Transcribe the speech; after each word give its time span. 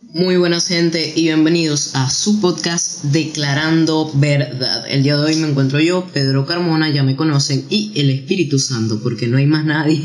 Muy 0.00 0.36
buenas 0.36 0.68
gente 0.68 1.12
y 1.16 1.22
bienvenidos 1.24 1.96
a 1.96 2.08
su 2.08 2.40
podcast 2.40 3.02
Declarando 3.06 4.08
Verdad. 4.14 4.84
El 4.88 5.02
día 5.02 5.16
de 5.16 5.24
hoy 5.24 5.36
me 5.36 5.48
encuentro 5.48 5.80
yo, 5.80 6.06
Pedro 6.14 6.46
Carmona, 6.46 6.88
ya 6.88 7.02
me 7.02 7.16
conocen, 7.16 7.64
y 7.68 7.90
el 7.96 8.10
Espíritu 8.10 8.60
Santo, 8.60 9.00
porque 9.02 9.26
no 9.26 9.38
hay 9.38 9.46
más 9.46 9.64
nadie. 9.64 10.00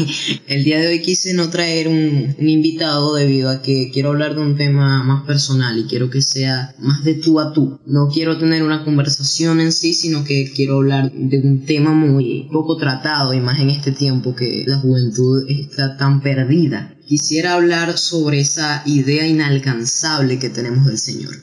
El 0.48 0.64
día 0.64 0.80
de 0.80 0.88
hoy 0.88 1.02
quise 1.04 1.36
no 1.36 1.52
traer 1.52 1.88
un, 1.88 2.36
invitado 2.40 3.14
debido 3.14 3.52
a 3.52 3.62
que 3.62 3.92
quiero 3.94 4.10
hablar 4.10 4.34
de 4.34 4.42
un 4.42 4.58
tema 4.58 5.04
más 5.04 5.26
personal 5.28 5.78
y 5.78 5.84
quiero 5.84 6.10
que 6.10 6.24
sea 6.24 6.74
más 6.80 7.04
de 7.04 7.14
tú 7.14 7.40
a 7.40 7.54
tú. 7.54 7.80
No 7.86 8.10
quiero 8.12 8.40
tener 8.40 8.64
una 8.64 8.84
conversación 8.84 9.62
en 9.62 9.72
sí, 9.72 9.94
sino 9.94 10.24
que 10.24 10.52
quiero 10.56 10.78
hablar 10.78 11.12
de 11.14 11.40
un 11.40 11.66
tema 11.68 11.94
muy 11.94 12.50
poco 12.52 12.78
tratado 12.78 13.32
y 13.36 13.40
más 13.42 13.60
en 13.60 13.70
este 13.70 13.92
tiempo 13.92 14.36
que 14.36 14.64
la 14.66 14.80
juventud 14.80 15.46
está 15.48 15.98
tan 15.98 16.22
perdida 16.22 16.94
quisiera 17.08 17.54
hablar 17.54 17.98
sobre 17.98 18.40
esa 18.42 18.84
idea 18.86 19.28
inalcanzable 19.28 20.40
que 20.40 20.50
tenemos 20.50 20.86
del 20.86 20.98
Señor. 20.98 21.36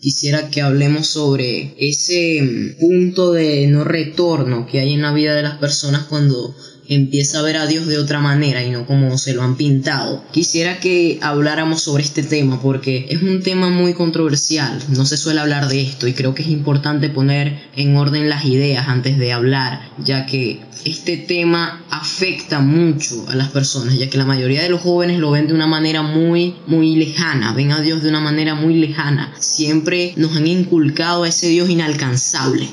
Quisiera 0.00 0.50
que 0.50 0.60
hablemos 0.60 1.06
sobre 1.06 1.74
ese 1.78 2.42
mm, 2.42 2.80
punto 2.80 3.32
de 3.32 3.66
no 3.68 3.84
retorno 3.84 4.66
que 4.66 4.80
hay 4.80 4.92
en 4.92 5.02
la 5.02 5.12
vida 5.12 5.34
de 5.34 5.42
las 5.42 5.58
personas 5.58 6.04
cuando 6.04 6.54
empieza 6.88 7.38
a 7.38 7.42
ver 7.42 7.56
a 7.56 7.66
Dios 7.66 7.86
de 7.86 7.98
otra 7.98 8.20
manera 8.20 8.64
y 8.64 8.70
no 8.70 8.86
como 8.86 9.16
se 9.18 9.34
lo 9.34 9.42
han 9.42 9.56
pintado. 9.56 10.22
Quisiera 10.32 10.80
que 10.80 11.18
habláramos 11.22 11.82
sobre 11.82 12.02
este 12.02 12.22
tema 12.22 12.60
porque 12.60 13.06
es 13.10 13.22
un 13.22 13.42
tema 13.42 13.68
muy 13.68 13.94
controversial, 13.94 14.82
no 14.88 15.06
se 15.06 15.16
suele 15.16 15.40
hablar 15.40 15.68
de 15.68 15.82
esto 15.82 16.06
y 16.06 16.14
creo 16.14 16.34
que 16.34 16.42
es 16.42 16.48
importante 16.48 17.08
poner 17.08 17.68
en 17.76 17.96
orden 17.96 18.28
las 18.28 18.44
ideas 18.44 18.88
antes 18.88 19.18
de 19.18 19.32
hablar, 19.32 19.90
ya 19.98 20.26
que 20.26 20.60
este 20.84 21.16
tema 21.16 21.82
afecta 21.90 22.60
mucho 22.60 23.24
a 23.28 23.34
las 23.34 23.50
personas, 23.50 23.98
ya 23.98 24.10
que 24.10 24.18
la 24.18 24.26
mayoría 24.26 24.62
de 24.62 24.68
los 24.68 24.82
jóvenes 24.82 25.18
lo 25.18 25.30
ven 25.30 25.46
de 25.46 25.54
una 25.54 25.66
manera 25.66 26.02
muy, 26.02 26.56
muy 26.66 26.96
lejana, 26.96 27.54
ven 27.54 27.72
a 27.72 27.80
Dios 27.80 28.02
de 28.02 28.10
una 28.10 28.20
manera 28.20 28.54
muy 28.54 28.74
lejana. 28.74 29.32
Siempre 29.38 30.12
nos 30.16 30.36
han 30.36 30.46
inculcado 30.46 31.24
a 31.24 31.28
ese 31.28 31.48
Dios 31.48 31.70
inalcanzable 31.70 32.68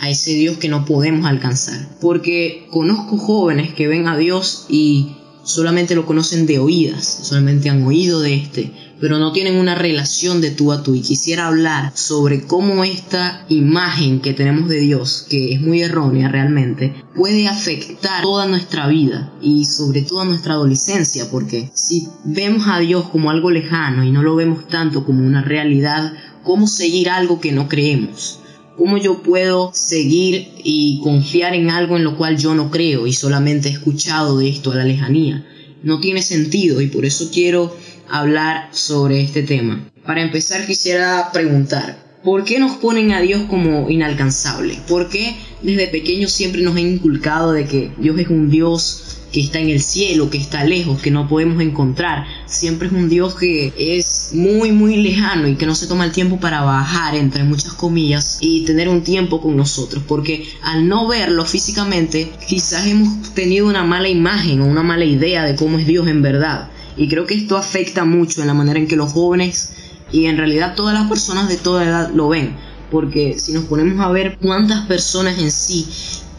a 0.00 0.10
ese 0.10 0.32
Dios 0.32 0.58
que 0.58 0.68
no 0.68 0.84
podemos 0.84 1.26
alcanzar. 1.26 1.88
Porque 2.00 2.66
conozco 2.70 3.18
jóvenes 3.18 3.72
que 3.74 3.88
ven 3.88 4.08
a 4.08 4.16
Dios 4.16 4.66
y 4.68 5.16
solamente 5.46 5.94
lo 5.94 6.06
conocen 6.06 6.44
de 6.46 6.58
oídas, 6.58 7.20
solamente 7.22 7.70
han 7.70 7.84
oído 7.84 8.20
de 8.20 8.34
este, 8.34 8.72
pero 9.00 9.18
no 9.18 9.32
tienen 9.32 9.56
una 9.56 9.74
relación 9.74 10.40
de 10.40 10.50
tú 10.50 10.72
a 10.72 10.82
tú. 10.82 10.94
Y 10.94 11.02
quisiera 11.02 11.46
hablar 11.46 11.92
sobre 11.94 12.42
cómo 12.42 12.82
esta 12.84 13.44
imagen 13.48 14.20
que 14.20 14.34
tenemos 14.34 14.68
de 14.68 14.80
Dios, 14.80 15.24
que 15.28 15.54
es 15.54 15.60
muy 15.60 15.82
errónea 15.82 16.28
realmente, 16.28 16.94
puede 17.14 17.46
afectar 17.46 18.22
toda 18.22 18.46
nuestra 18.46 18.88
vida 18.88 19.32
y 19.40 19.66
sobre 19.66 20.02
todo 20.02 20.24
nuestra 20.24 20.54
adolescencia, 20.54 21.30
porque 21.30 21.70
si 21.74 22.08
vemos 22.24 22.66
a 22.66 22.80
Dios 22.80 23.08
como 23.08 23.30
algo 23.30 23.50
lejano 23.50 24.02
y 24.04 24.10
no 24.10 24.22
lo 24.22 24.34
vemos 24.34 24.66
tanto 24.66 25.04
como 25.04 25.24
una 25.24 25.42
realidad, 25.42 26.12
¿cómo 26.42 26.66
seguir 26.66 27.08
algo 27.10 27.40
que 27.40 27.52
no 27.52 27.68
creemos? 27.68 28.40
¿Cómo 28.76 28.98
yo 28.98 29.22
puedo 29.22 29.70
seguir 29.72 30.48
y 30.62 31.00
confiar 31.02 31.54
en 31.54 31.70
algo 31.70 31.96
en 31.96 32.04
lo 32.04 32.16
cual 32.16 32.36
yo 32.36 32.54
no 32.54 32.70
creo 32.70 33.06
y 33.06 33.12
solamente 33.12 33.68
he 33.68 33.72
escuchado 33.72 34.38
de 34.38 34.48
esto 34.50 34.72
a 34.72 34.76
la 34.76 34.84
lejanía? 34.84 35.46
No 35.82 35.98
tiene 36.00 36.20
sentido 36.20 36.80
y 36.82 36.88
por 36.88 37.06
eso 37.06 37.30
quiero 37.32 37.74
hablar 38.08 38.68
sobre 38.72 39.22
este 39.22 39.42
tema. 39.42 39.88
Para 40.04 40.22
empezar 40.22 40.66
quisiera 40.66 41.30
preguntar, 41.32 42.20
¿por 42.22 42.44
qué 42.44 42.58
nos 42.58 42.76
ponen 42.76 43.12
a 43.12 43.20
Dios 43.20 43.42
como 43.48 43.88
inalcanzable? 43.88 44.78
¿Por 44.86 45.08
qué 45.08 45.36
desde 45.62 45.88
pequeños 45.88 46.32
siempre 46.32 46.60
nos 46.60 46.74
han 46.76 46.92
inculcado 46.94 47.52
de 47.52 47.64
que 47.64 47.90
Dios 47.98 48.18
es 48.18 48.28
un 48.28 48.50
Dios 48.50 49.20
que 49.36 49.42
está 49.42 49.58
en 49.58 49.68
el 49.68 49.82
cielo, 49.82 50.30
que 50.30 50.38
está 50.38 50.64
lejos, 50.64 51.02
que 51.02 51.10
no 51.10 51.28
podemos 51.28 51.60
encontrar. 51.60 52.24
Siempre 52.46 52.88
es 52.88 52.94
un 52.94 53.10
Dios 53.10 53.34
que 53.34 53.70
es 53.76 54.30
muy, 54.32 54.72
muy 54.72 54.96
lejano 54.96 55.46
y 55.46 55.56
que 55.56 55.66
no 55.66 55.74
se 55.74 55.86
toma 55.86 56.06
el 56.06 56.12
tiempo 56.12 56.40
para 56.40 56.62
bajar, 56.62 57.14
entre 57.14 57.44
muchas 57.44 57.74
comillas, 57.74 58.38
y 58.40 58.64
tener 58.64 58.88
un 58.88 59.02
tiempo 59.02 59.42
con 59.42 59.54
nosotros. 59.54 60.02
Porque 60.08 60.48
al 60.62 60.88
no 60.88 61.06
verlo 61.06 61.44
físicamente, 61.44 62.32
quizás 62.48 62.86
hemos 62.86 63.34
tenido 63.34 63.66
una 63.66 63.84
mala 63.84 64.08
imagen 64.08 64.62
o 64.62 64.64
una 64.64 64.82
mala 64.82 65.04
idea 65.04 65.44
de 65.44 65.54
cómo 65.54 65.78
es 65.78 65.86
Dios 65.86 66.08
en 66.08 66.22
verdad. 66.22 66.70
Y 66.96 67.06
creo 67.06 67.26
que 67.26 67.34
esto 67.34 67.58
afecta 67.58 68.06
mucho 68.06 68.40
en 68.40 68.46
la 68.46 68.54
manera 68.54 68.78
en 68.78 68.88
que 68.88 68.96
los 68.96 69.12
jóvenes 69.12 69.74
y 70.10 70.24
en 70.24 70.38
realidad 70.38 70.74
todas 70.74 70.94
las 70.94 71.10
personas 71.10 71.46
de 71.50 71.58
toda 71.58 71.84
edad 71.84 72.10
lo 72.14 72.30
ven. 72.30 72.56
Porque 72.90 73.38
si 73.38 73.52
nos 73.52 73.64
ponemos 73.64 74.00
a 74.00 74.10
ver 74.10 74.38
cuántas 74.40 74.86
personas 74.86 75.38
en 75.38 75.52
sí 75.52 75.86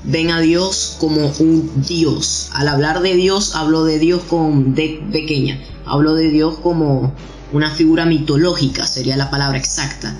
ven 0.07 0.31
a 0.31 0.39
Dios 0.39 0.95
como 0.99 1.31
un 1.39 1.83
Dios. 1.87 2.49
Al 2.53 2.69
hablar 2.69 3.01
de 3.01 3.15
Dios, 3.15 3.55
hablo 3.55 3.83
de 3.83 3.99
Dios 3.99 4.23
con 4.23 4.73
de 4.73 5.01
pequeña. 5.11 5.61
Hablo 5.85 6.15
de 6.15 6.29
Dios 6.29 6.57
como 6.63 7.13
una 7.51 7.69
figura 7.71 8.05
mitológica, 8.05 8.87
sería 8.87 9.17
la 9.17 9.29
palabra 9.29 9.57
exacta. 9.57 10.15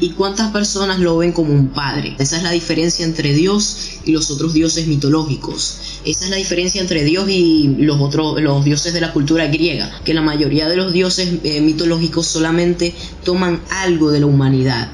¿Y 0.00 0.10
cuántas 0.10 0.52
personas 0.52 1.00
lo 1.00 1.16
ven 1.16 1.32
como 1.32 1.52
un 1.52 1.68
padre? 1.68 2.14
Esa 2.18 2.36
es 2.36 2.44
la 2.44 2.52
diferencia 2.52 3.04
entre 3.04 3.32
Dios 3.32 3.98
y 4.04 4.12
los 4.12 4.30
otros 4.30 4.54
dioses 4.54 4.86
mitológicos. 4.86 6.00
Esa 6.04 6.24
es 6.24 6.30
la 6.30 6.36
diferencia 6.36 6.80
entre 6.80 7.02
Dios 7.02 7.28
y 7.28 7.74
los 7.78 8.00
otros 8.00 8.40
los 8.40 8.64
dioses 8.64 8.92
de 8.92 9.00
la 9.00 9.12
cultura 9.12 9.48
griega, 9.48 9.90
que 10.04 10.14
la 10.14 10.22
mayoría 10.22 10.68
de 10.68 10.76
los 10.76 10.92
dioses 10.92 11.40
eh, 11.42 11.60
mitológicos 11.60 12.26
solamente 12.26 12.94
toman 13.24 13.60
algo 13.70 14.12
de 14.12 14.20
la 14.20 14.26
humanidad 14.26 14.88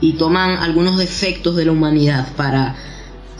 y 0.00 0.14
toman 0.14 0.58
algunos 0.58 0.98
defectos 0.98 1.54
de 1.54 1.64
la 1.64 1.72
humanidad 1.72 2.34
para 2.36 2.76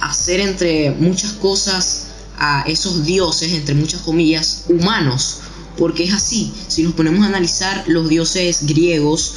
hacer 0.01 0.41
entre 0.41 0.91
muchas 0.93 1.33
cosas 1.33 2.09
a 2.37 2.65
esos 2.67 3.05
dioses, 3.05 3.53
entre 3.53 3.75
muchas 3.75 4.03
comillas, 4.03 4.65
humanos. 4.69 5.41
Porque 5.77 6.05
es 6.05 6.15
así, 6.15 6.53
si 6.67 6.83
nos 6.83 6.95
ponemos 6.95 7.25
a 7.25 7.29
analizar 7.29 7.85
los 7.87 8.09
dioses 8.09 8.67
griegos 8.67 9.35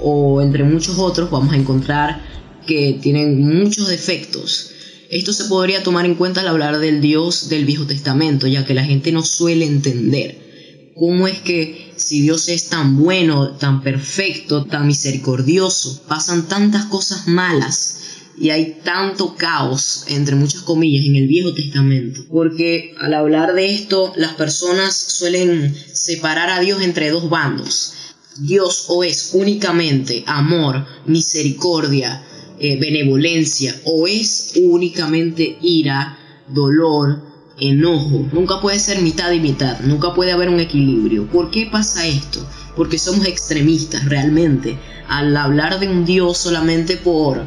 o 0.00 0.40
entre 0.40 0.64
muchos 0.64 0.98
otros, 0.98 1.30
vamos 1.30 1.52
a 1.52 1.56
encontrar 1.56 2.22
que 2.66 2.98
tienen 3.02 3.42
muchos 3.42 3.88
defectos. 3.88 4.70
Esto 5.10 5.32
se 5.32 5.44
podría 5.44 5.82
tomar 5.82 6.06
en 6.06 6.14
cuenta 6.14 6.40
al 6.40 6.48
hablar 6.48 6.78
del 6.78 7.02
Dios 7.02 7.48
del 7.50 7.66
Viejo 7.66 7.86
Testamento, 7.86 8.46
ya 8.46 8.64
que 8.64 8.74
la 8.74 8.84
gente 8.84 9.12
no 9.12 9.22
suele 9.22 9.66
entender 9.66 10.92
cómo 10.94 11.28
es 11.28 11.38
que 11.40 11.92
si 11.96 12.22
Dios 12.22 12.48
es 12.48 12.68
tan 12.68 12.96
bueno, 12.96 13.56
tan 13.56 13.82
perfecto, 13.82 14.64
tan 14.64 14.86
misericordioso, 14.86 16.02
pasan 16.08 16.48
tantas 16.48 16.86
cosas 16.86 17.28
malas 17.28 18.01
y 18.36 18.50
hay 18.50 18.78
tanto 18.82 19.34
caos, 19.36 20.04
entre 20.08 20.34
muchas 20.36 20.62
comillas, 20.62 21.04
en 21.06 21.16
el 21.16 21.28
Viejo 21.28 21.52
Testamento. 21.52 22.22
Porque 22.30 22.94
al 22.98 23.14
hablar 23.14 23.54
de 23.54 23.74
esto, 23.74 24.12
las 24.16 24.34
personas 24.34 24.96
suelen 24.96 25.74
separar 25.92 26.50
a 26.50 26.60
Dios 26.60 26.82
entre 26.82 27.10
dos 27.10 27.28
bandos. 27.28 27.94
Dios 28.38 28.86
o 28.88 29.04
es 29.04 29.30
únicamente 29.34 30.24
amor, 30.26 30.86
misericordia, 31.06 32.24
eh, 32.58 32.78
benevolencia, 32.80 33.74
o 33.84 34.06
es 34.06 34.52
únicamente 34.56 35.58
ira, 35.60 36.18
dolor, 36.48 37.22
enojo. 37.60 38.28
Nunca 38.32 38.60
puede 38.60 38.78
ser 38.78 39.02
mitad 39.02 39.30
y 39.32 39.40
mitad, 39.40 39.80
nunca 39.80 40.14
puede 40.14 40.32
haber 40.32 40.48
un 40.48 40.60
equilibrio. 40.60 41.26
¿Por 41.26 41.50
qué 41.50 41.68
pasa 41.70 42.06
esto? 42.06 42.46
Porque 42.76 42.98
somos 42.98 43.26
extremistas 43.26 44.06
realmente. 44.06 44.78
Al 45.08 45.36
hablar 45.36 45.78
de 45.78 45.88
un 45.88 46.06
Dios 46.06 46.38
solamente 46.38 46.96
por 46.96 47.46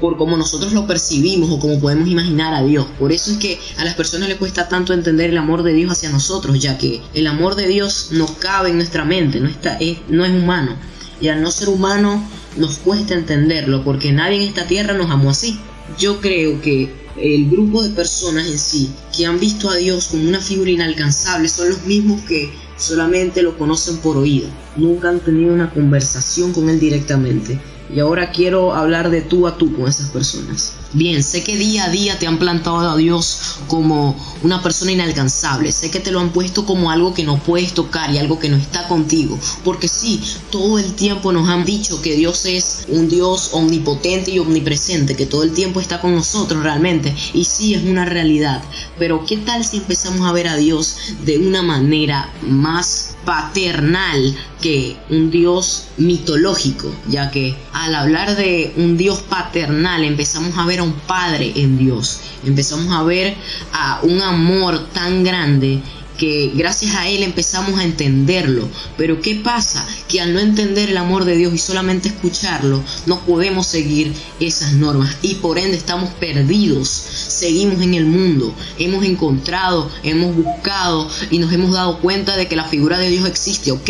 por 0.00 0.16
cómo 0.16 0.36
nosotros 0.36 0.72
lo 0.72 0.86
percibimos 0.86 1.50
o 1.50 1.58
cómo 1.58 1.80
podemos 1.80 2.08
imaginar 2.08 2.54
a 2.54 2.62
Dios. 2.62 2.86
Por 2.98 3.12
eso 3.12 3.30
es 3.30 3.38
que 3.38 3.58
a 3.76 3.84
las 3.84 3.94
personas 3.94 4.28
les 4.28 4.38
cuesta 4.38 4.68
tanto 4.68 4.92
entender 4.92 5.30
el 5.30 5.38
amor 5.38 5.62
de 5.62 5.72
Dios 5.72 5.92
hacia 5.92 6.10
nosotros, 6.10 6.58
ya 6.60 6.78
que 6.78 7.02
el 7.14 7.26
amor 7.26 7.54
de 7.54 7.68
Dios 7.68 8.08
no 8.12 8.26
cabe 8.38 8.70
en 8.70 8.76
nuestra 8.76 9.04
mente, 9.04 9.40
no, 9.40 9.48
está, 9.48 9.76
es, 9.78 9.98
no 10.08 10.24
es 10.24 10.32
humano. 10.32 10.76
Y 11.20 11.28
al 11.28 11.42
no 11.42 11.50
ser 11.50 11.68
humano 11.68 12.22
nos 12.56 12.78
cuesta 12.78 13.14
entenderlo, 13.14 13.84
porque 13.84 14.12
nadie 14.12 14.36
en 14.36 14.48
esta 14.48 14.66
tierra 14.66 14.94
nos 14.94 15.10
amó 15.10 15.30
así. 15.30 15.58
Yo 15.98 16.20
creo 16.20 16.60
que 16.60 16.92
el 17.16 17.50
grupo 17.50 17.82
de 17.82 17.90
personas 17.90 18.46
en 18.46 18.58
sí 18.58 18.90
que 19.16 19.26
han 19.26 19.40
visto 19.40 19.70
a 19.70 19.76
Dios 19.76 20.08
como 20.08 20.28
una 20.28 20.40
figura 20.40 20.70
inalcanzable 20.70 21.48
son 21.48 21.70
los 21.70 21.84
mismos 21.84 22.20
que 22.22 22.50
solamente 22.76 23.42
lo 23.42 23.58
conocen 23.58 23.96
por 23.98 24.16
oído. 24.16 24.48
Nunca 24.76 25.08
han 25.08 25.20
tenido 25.20 25.52
una 25.52 25.70
conversación 25.70 26.52
con 26.52 26.68
Él 26.68 26.78
directamente 26.78 27.58
y 27.90 28.00
ahora 28.00 28.30
quiero 28.30 28.74
hablar 28.74 29.10
de 29.10 29.22
tú 29.22 29.46
a 29.46 29.56
tú 29.56 29.74
con 29.74 29.88
esas 29.88 30.10
personas. 30.10 30.74
Bien, 30.94 31.22
sé 31.22 31.44
que 31.44 31.58
día 31.58 31.84
a 31.84 31.90
día 31.90 32.18
te 32.18 32.26
han 32.26 32.38
plantado 32.38 32.78
a 32.78 32.96
Dios 32.96 33.58
como 33.66 34.16
una 34.42 34.62
persona 34.62 34.92
inalcanzable, 34.92 35.70
sé 35.70 35.90
que 35.90 36.00
te 36.00 36.10
lo 36.10 36.18
han 36.18 36.30
puesto 36.30 36.64
como 36.64 36.90
algo 36.90 37.12
que 37.12 37.24
no 37.24 37.38
puedes 37.38 37.74
tocar 37.74 38.10
y 38.10 38.16
algo 38.16 38.38
que 38.38 38.48
no 38.48 38.56
está 38.56 38.88
contigo, 38.88 39.38
porque 39.64 39.86
sí, 39.86 40.22
todo 40.50 40.78
el 40.78 40.94
tiempo 40.94 41.30
nos 41.30 41.46
han 41.50 41.66
dicho 41.66 42.00
que 42.00 42.16
Dios 42.16 42.46
es 42.46 42.86
un 42.88 43.10
Dios 43.10 43.50
omnipotente 43.52 44.30
y 44.30 44.38
omnipresente, 44.38 45.14
que 45.14 45.26
todo 45.26 45.42
el 45.42 45.52
tiempo 45.52 45.78
está 45.78 46.00
con 46.00 46.14
nosotros 46.14 46.62
realmente, 46.62 47.14
y 47.34 47.44
sí 47.44 47.74
es 47.74 47.84
una 47.84 48.06
realidad, 48.06 48.62
pero 48.98 49.26
¿qué 49.26 49.36
tal 49.36 49.66
si 49.66 49.76
empezamos 49.78 50.26
a 50.26 50.32
ver 50.32 50.48
a 50.48 50.56
Dios 50.56 50.96
de 51.26 51.36
una 51.36 51.60
manera 51.60 52.32
más 52.40 53.16
paternal 53.26 54.34
que 54.62 54.96
un 55.10 55.30
Dios 55.30 55.88
mitológico, 55.98 56.90
ya 57.08 57.30
que 57.30 57.54
al 57.72 57.94
hablar 57.94 58.36
de 58.36 58.72
un 58.76 58.96
Dios 58.96 59.18
paternal 59.20 60.02
empezamos 60.02 60.56
a 60.56 60.64
ver 60.64 60.77
un 60.82 60.92
Padre 60.92 61.52
en 61.56 61.78
Dios, 61.78 62.20
empezamos 62.44 62.94
a 62.94 63.02
ver 63.02 63.36
a 63.72 64.00
un 64.02 64.20
amor 64.20 64.88
tan 64.92 65.24
grande 65.24 65.82
que 66.18 66.50
gracias 66.54 66.94
a 66.96 67.08
Él 67.08 67.22
empezamos 67.22 67.78
a 67.78 67.84
entenderlo. 67.84 68.68
Pero 68.98 69.22
¿qué 69.22 69.36
pasa? 69.36 69.86
Que 70.08 70.20
al 70.20 70.34
no 70.34 70.40
entender 70.40 70.90
el 70.90 70.96
amor 70.98 71.24
de 71.24 71.36
Dios 71.36 71.54
y 71.54 71.58
solamente 71.58 72.08
escucharlo, 72.08 72.82
no 73.06 73.20
podemos 73.20 73.66
seguir 73.66 74.12
esas 74.40 74.72
normas 74.72 75.16
y 75.22 75.36
por 75.36 75.58
ende 75.58 75.76
estamos 75.76 76.10
perdidos. 76.10 76.88
Seguimos 76.88 77.80
en 77.80 77.94
el 77.94 78.04
mundo, 78.04 78.54
hemos 78.78 79.04
encontrado, 79.04 79.90
hemos 80.02 80.34
buscado 80.34 81.08
y 81.30 81.38
nos 81.38 81.52
hemos 81.52 81.72
dado 81.72 82.00
cuenta 82.00 82.36
de 82.36 82.48
que 82.48 82.56
la 82.56 82.64
figura 82.64 82.98
de 82.98 83.10
Dios 83.10 83.26
existe. 83.26 83.70
Ok, 83.70 83.88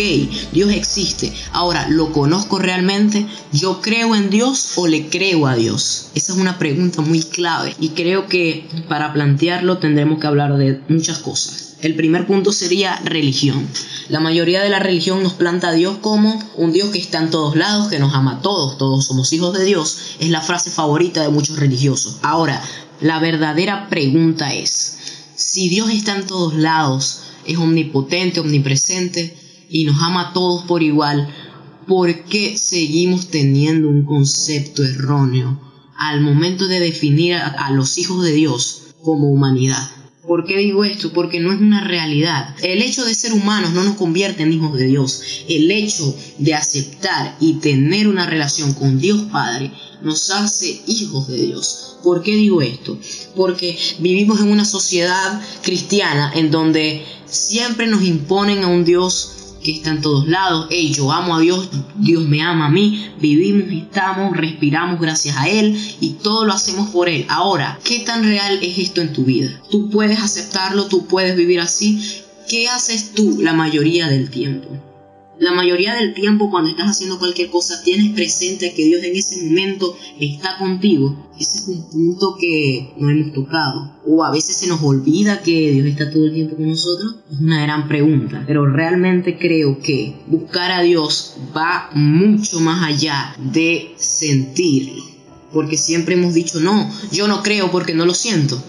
Dios 0.53 0.71
existe. 0.73 1.33
Ahora, 1.53 1.89
¿lo 1.89 2.13
conozco 2.13 2.59
realmente? 2.59 3.27
¿Yo 3.53 3.81
creo 3.81 4.15
en 4.15 4.29
Dios 4.29 4.73
o 4.77 4.87
le 4.87 5.09
creo 5.09 5.47
a 5.47 5.57
Dios? 5.57 6.11
Esa 6.15 6.33
es 6.33 6.39
una 6.39 6.59
pregunta 6.59 7.01
muy 7.01 7.23
clave 7.23 7.75
y 7.81 7.91
creo 7.91 8.27
que 8.27 8.69
para 8.89 9.13
plantearlo 9.15 9.79
tendremos 9.79 10.21
que 10.21 10.27
hablar 10.27 10.57
de 10.59 10.81
muchas 10.89 11.19
cosas. 11.19 11.68
El 11.81 11.95
primer 11.95 12.27
punto 12.27 12.51
sería 12.51 12.97
religión. 13.05 13.65
La 14.09 14.19
mayoría 14.19 14.63
de 14.63 14.69
la 14.69 14.81
religión 14.81 15.23
nos 15.23 15.35
planta 15.35 15.69
a 15.69 15.73
Dios 15.73 15.99
como 15.99 16.43
un 16.57 16.73
Dios 16.73 16.91
que 16.91 16.99
está 16.99 17.19
en 17.19 17.31
todos 17.31 17.55
lados, 17.55 17.87
que 17.87 18.01
nos 18.01 18.15
ama 18.15 18.39
a 18.39 18.43
todos, 18.43 18.79
todos 18.79 19.07
somos 19.07 19.33
hijos 19.33 19.57
de 19.57 19.65
Dios. 19.65 20.17
Es 20.19 20.31
la 20.31 20.41
frase 20.41 20.71
favorita 20.71 21.23
de 21.23 21.29
muchos 21.29 21.57
religiosos. 21.57 22.17
Ahora, 22.23 22.61
la 23.01 23.21
verdadera 23.21 23.89
pregunta 23.89 24.53
es, 24.55 24.99
si 25.37 25.69
Dios 25.69 25.91
está 25.91 26.17
en 26.17 26.27
todos 26.27 26.55
lados, 26.55 27.21
es 27.47 27.59
omnipotente, 27.59 28.41
omnipresente 28.41 29.39
y 29.69 29.85
nos 29.85 30.03
ama 30.03 30.31
a 30.31 30.33
todos 30.33 30.65
por 30.65 30.83
igual, 30.83 31.33
¿por 31.87 32.25
qué 32.25 32.59
seguimos 32.59 33.29
teniendo 33.29 33.89
un 33.89 34.05
concepto 34.05 34.83
erróneo 34.83 35.61
al 35.97 36.23
momento 36.23 36.67
de 36.67 36.81
definir 36.81 37.35
a, 37.37 37.47
a 37.47 37.71
los 37.71 37.99
hijos 37.99 38.25
de 38.25 38.33
Dios 38.33 38.83
como 39.01 39.31
humanidad? 39.31 39.98
¿Por 40.29 40.45
qué 40.45 40.59
digo 40.59 40.85
esto? 40.85 41.11
Porque 41.15 41.41
no 41.41 41.55
es 41.55 41.59
una 41.59 41.83
realidad. 41.83 42.55
El 42.63 42.83
hecho 42.83 43.07
de 43.07 43.15
ser 43.15 43.33
humanos 43.33 43.73
no 43.73 43.83
nos 43.83 43.97
convierte 43.97 44.43
en 44.43 44.53
hijos 44.53 44.77
de 44.77 44.87
Dios. 44.87 45.23
El 45.49 45.71
hecho 45.71 46.15
de 46.37 46.53
aceptar 46.53 47.35
y 47.41 47.55
tener 47.55 48.07
una 48.07 48.27
relación 48.27 48.75
con 48.75 49.01
Dios 49.01 49.23
Padre 49.33 49.73
nos 50.03 50.31
hace 50.31 50.83
hijos 50.87 51.29
de 51.29 51.47
Dios. 51.47 51.97
¿Por 52.05 52.23
qué 52.23 52.37
digo 52.37 52.61
esto? 52.61 52.99
Porque 53.35 53.79
vivimos 54.01 54.41
en 54.41 54.49
una 54.49 54.67
sociedad 54.67 55.41
cristiana 55.63 56.31
en 56.35 56.51
donde 56.51 57.07
siempre 57.25 57.87
nos 57.87 58.03
imponen 58.03 58.65
a 58.65 58.69
un 58.69 58.85
Dios 58.85 59.38
que 59.63 59.73
está 59.73 59.91
en 59.91 60.01
todos 60.01 60.27
lados. 60.29 60.67
Hey, 60.71 60.93
yo 60.95 61.11
amo 61.13 61.37
a 61.37 61.41
Dios, 61.41 61.69
Dios 61.97 62.25
me 62.25 62.43
ama 62.43 62.67
a 62.67 62.71
mí, 62.71 63.11
vivimos, 63.21 63.71
estamos, 63.71 64.37
respiramos 64.37 65.01
gracias 65.01 65.37
a 65.37 65.49
Él 65.49 65.79
y 66.01 66.11
todo 66.23 66.45
lo 66.45 66.53
hacemos 66.53 66.89
por 66.91 67.09
Él. 67.09 67.27
Ahora, 67.29 67.79
¿qué 67.85 68.01
tan 68.01 68.25
real 68.25 68.59
es 68.63 68.79
esto 68.79 69.01
en 69.01 69.13
tu 69.13 69.25
vida? 69.25 69.51
Tú 69.71 69.91
puedes 69.91 70.21
aceptarlo, 70.21 70.87
tú 70.87 71.07
puedes 71.07 71.37
vivir 71.37 71.61
así. 71.61 72.23
¿Qué 72.49 72.69
haces 72.69 73.13
tú 73.13 73.39
la 73.41 73.53
mayoría 73.53 74.09
del 74.09 74.31
tiempo? 74.31 74.88
La 75.39 75.53
mayoría 75.53 75.95
del 75.95 76.15
tiempo 76.15 76.51
cuando 76.51 76.71
estás 76.71 76.91
haciendo 76.91 77.19
cualquier 77.19 77.49
cosa 77.49 77.81
tienes 77.85 78.13
presente 78.13 78.75
que 78.75 78.85
Dios 78.85 79.05
en 79.05 79.15
ese 79.15 79.45
momento 79.45 79.97
está 80.19 80.59
contigo. 80.59 81.29
Ese 81.39 81.59
es 81.59 81.69
un 81.69 81.89
punto 81.89 82.37
que 82.41 82.93
no 82.99 83.09
hemos 83.09 83.33
tocado. 83.33 83.93
O 84.05 84.25
a 84.25 84.33
veces 84.33 84.57
se 84.57 84.67
nos 84.67 84.83
olvida 84.83 85.41
que 85.43 85.71
Dios 85.71 85.87
está 85.87 86.11
todo 86.11 86.25
el 86.25 86.35
tiempo 86.35 86.57
con 86.57 86.69
nosotros. 86.69 87.17
Es 87.31 87.39
una 87.39 87.63
gran 87.63 87.87
pregunta. 87.87 88.43
Pero 88.49 88.67
realmente 88.67 89.39
creo 89.39 89.79
que 89.79 90.17
buscar 90.27 90.73
a 90.73 90.83
Dios 90.83 91.37
va 91.57 91.91
mucho 91.95 92.59
más 92.59 92.83
allá 92.83 93.37
de 93.39 93.95
sentirlo. 93.97 95.05
Porque 95.53 95.77
siempre 95.77 96.15
hemos 96.15 96.35
dicho, 96.35 96.59
no, 96.59 96.91
yo 97.13 97.29
no 97.29 97.45
creo 97.45 97.71
porque 97.71 97.95
no 97.95 98.05
lo 98.07 98.15
siento 98.15 98.61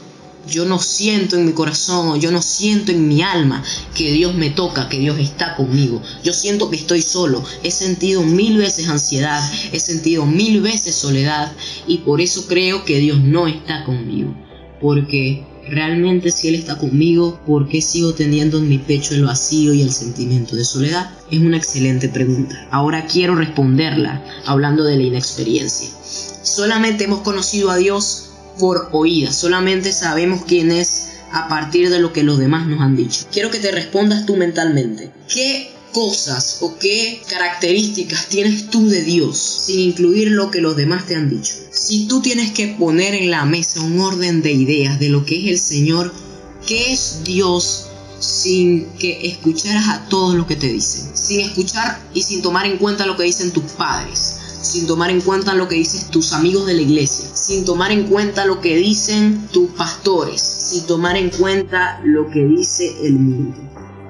yo 0.50 0.66
no 0.66 0.80
siento 0.80 1.36
en 1.36 1.46
mi 1.46 1.54
corazón 1.54 2.20
yo 2.20 2.32
no 2.32 2.42
siento 2.42 2.92
en 2.92 3.08
mi 3.08 3.22
alma 3.22 3.64
que 3.96 4.12
Dios 4.12 4.36
me 4.36 4.50
toca, 4.50 4.90
que 4.90 5.00
Dios 5.00 5.20
está 5.20 5.56
conmigo. 5.56 6.02
Yo 6.24 6.34
siento 6.34 6.70
que 6.70 6.78
estoy 6.78 7.02
solo. 7.02 7.44
He 7.64 7.72
sentido 7.72 8.24
mil 8.24 8.58
veces 8.58 8.88
ansiedad, 8.88 9.42
he 9.72 9.80
sentido 9.80 10.26
mil 10.26 10.62
veces 10.62 10.96
soledad 10.96 11.52
y 11.88 12.00
por 12.00 12.22
eso 12.22 12.48
creo 12.48 12.86
que 12.86 13.00
Dios 13.00 13.20
no 13.20 13.48
está 13.48 13.84
conmigo. 13.84 14.34
Porque 14.82 15.46
realmente 15.68 16.32
si 16.32 16.48
Él 16.48 16.56
está 16.56 16.78
conmigo, 16.78 17.40
¿por 17.46 17.68
qué 17.68 17.82
sigo 17.82 18.14
teniendo 18.14 18.58
en 18.58 18.70
mi 18.70 18.78
pecho 18.78 19.14
el 19.14 19.26
vacío 19.26 19.74
y 19.74 19.82
el 19.82 19.92
sentimiento 19.92 20.56
de 20.56 20.66
soledad? 20.66 21.12
Es 21.32 21.40
una 21.40 21.58
excelente 21.58 22.10
pregunta. 22.10 22.68
Ahora 22.72 23.06
quiero 23.06 23.36
responderla 23.36 24.24
hablando 24.46 24.84
de 24.84 24.98
la 24.98 25.04
inexperiencia. 25.04 25.90
Solamente 26.42 27.04
hemos 27.04 27.20
conocido 27.20 27.70
a 27.70 27.78
Dios 27.78 28.29
por 28.60 28.90
oídas, 28.92 29.36
solamente 29.36 29.92
sabemos 29.92 30.42
quién 30.46 30.72
es 30.72 31.10
a 31.32 31.48
partir 31.48 31.90
de 31.90 32.00
lo 32.00 32.14
que 32.14 32.24
los 32.24 32.38
demás 32.38 32.68
nos 32.68 32.82
han 32.82 32.96
dicho. 32.96 33.26
Quiero 33.32 33.50
que 33.50 33.60
te 33.60 33.72
respondas 33.72 34.26
tú 34.26 34.36
mentalmente. 34.36 35.12
¿Qué 35.28 35.72
cosas 35.94 36.58
o 36.62 36.78
qué 36.78 37.22
características 37.28 38.28
tienes 38.28 38.70
tú 38.70 38.88
de 38.88 39.02
Dios 39.02 39.64
sin 39.66 39.80
incluir 39.80 40.32
lo 40.32 40.52
que 40.52 40.62
los 40.62 40.76
demás 40.76 41.06
te 41.06 41.16
han 41.16 41.30
dicho? 41.30 41.54
Si 41.72 42.08
tú 42.08 42.22
tienes 42.22 42.52
que 42.52 42.68
poner 42.68 43.14
en 43.16 43.32
la 43.32 43.46
mesa 43.46 43.82
un 43.82 44.00
orden 44.00 44.42
de 44.42 44.52
ideas 44.52 45.00
de 45.00 45.10
lo 45.10 45.26
que 45.26 45.40
es 45.40 45.48
el 45.48 45.60
Señor, 45.60 46.14
¿qué 46.68 46.94
es 46.94 47.24
Dios 47.24 47.88
sin 48.20 48.86
que 49.00 49.28
escucharas 49.30 49.88
a 49.88 50.10
todos 50.10 50.36
lo 50.36 50.46
que 50.46 50.56
te 50.56 50.68
dicen? 50.68 51.10
Sin 51.14 51.40
escuchar 51.42 52.00
y 52.14 52.24
sin 52.24 52.42
tomar 52.42 52.66
en 52.66 52.78
cuenta 52.78 53.06
lo 53.06 53.16
que 53.16 53.24
dicen 53.24 53.52
tus 53.52 53.64
padres 53.74 54.36
sin 54.62 54.88
tomar 54.88 55.10
en 55.10 55.22
cuenta 55.22 55.54
lo 55.54 55.68
que 55.68 55.76
dicen 55.76 56.10
tus 56.12 56.34
amigos 56.34 56.66
de 56.66 56.74
la 56.74 56.82
iglesia, 56.82 57.26
sin 57.50 57.66
tomar 57.66 57.92
en 57.92 58.04
cuenta 58.04 58.46
lo 58.46 58.62
que 58.62 58.76
dicen 58.76 59.48
tus 59.52 59.72
pastores, 59.72 60.40
sin 60.40 60.86
tomar 60.86 61.18
en 61.18 61.32
cuenta 61.32 62.00
lo 62.04 62.30
que 62.30 62.46
dice 62.46 63.08
el 63.08 63.14
mundo. 63.14 63.58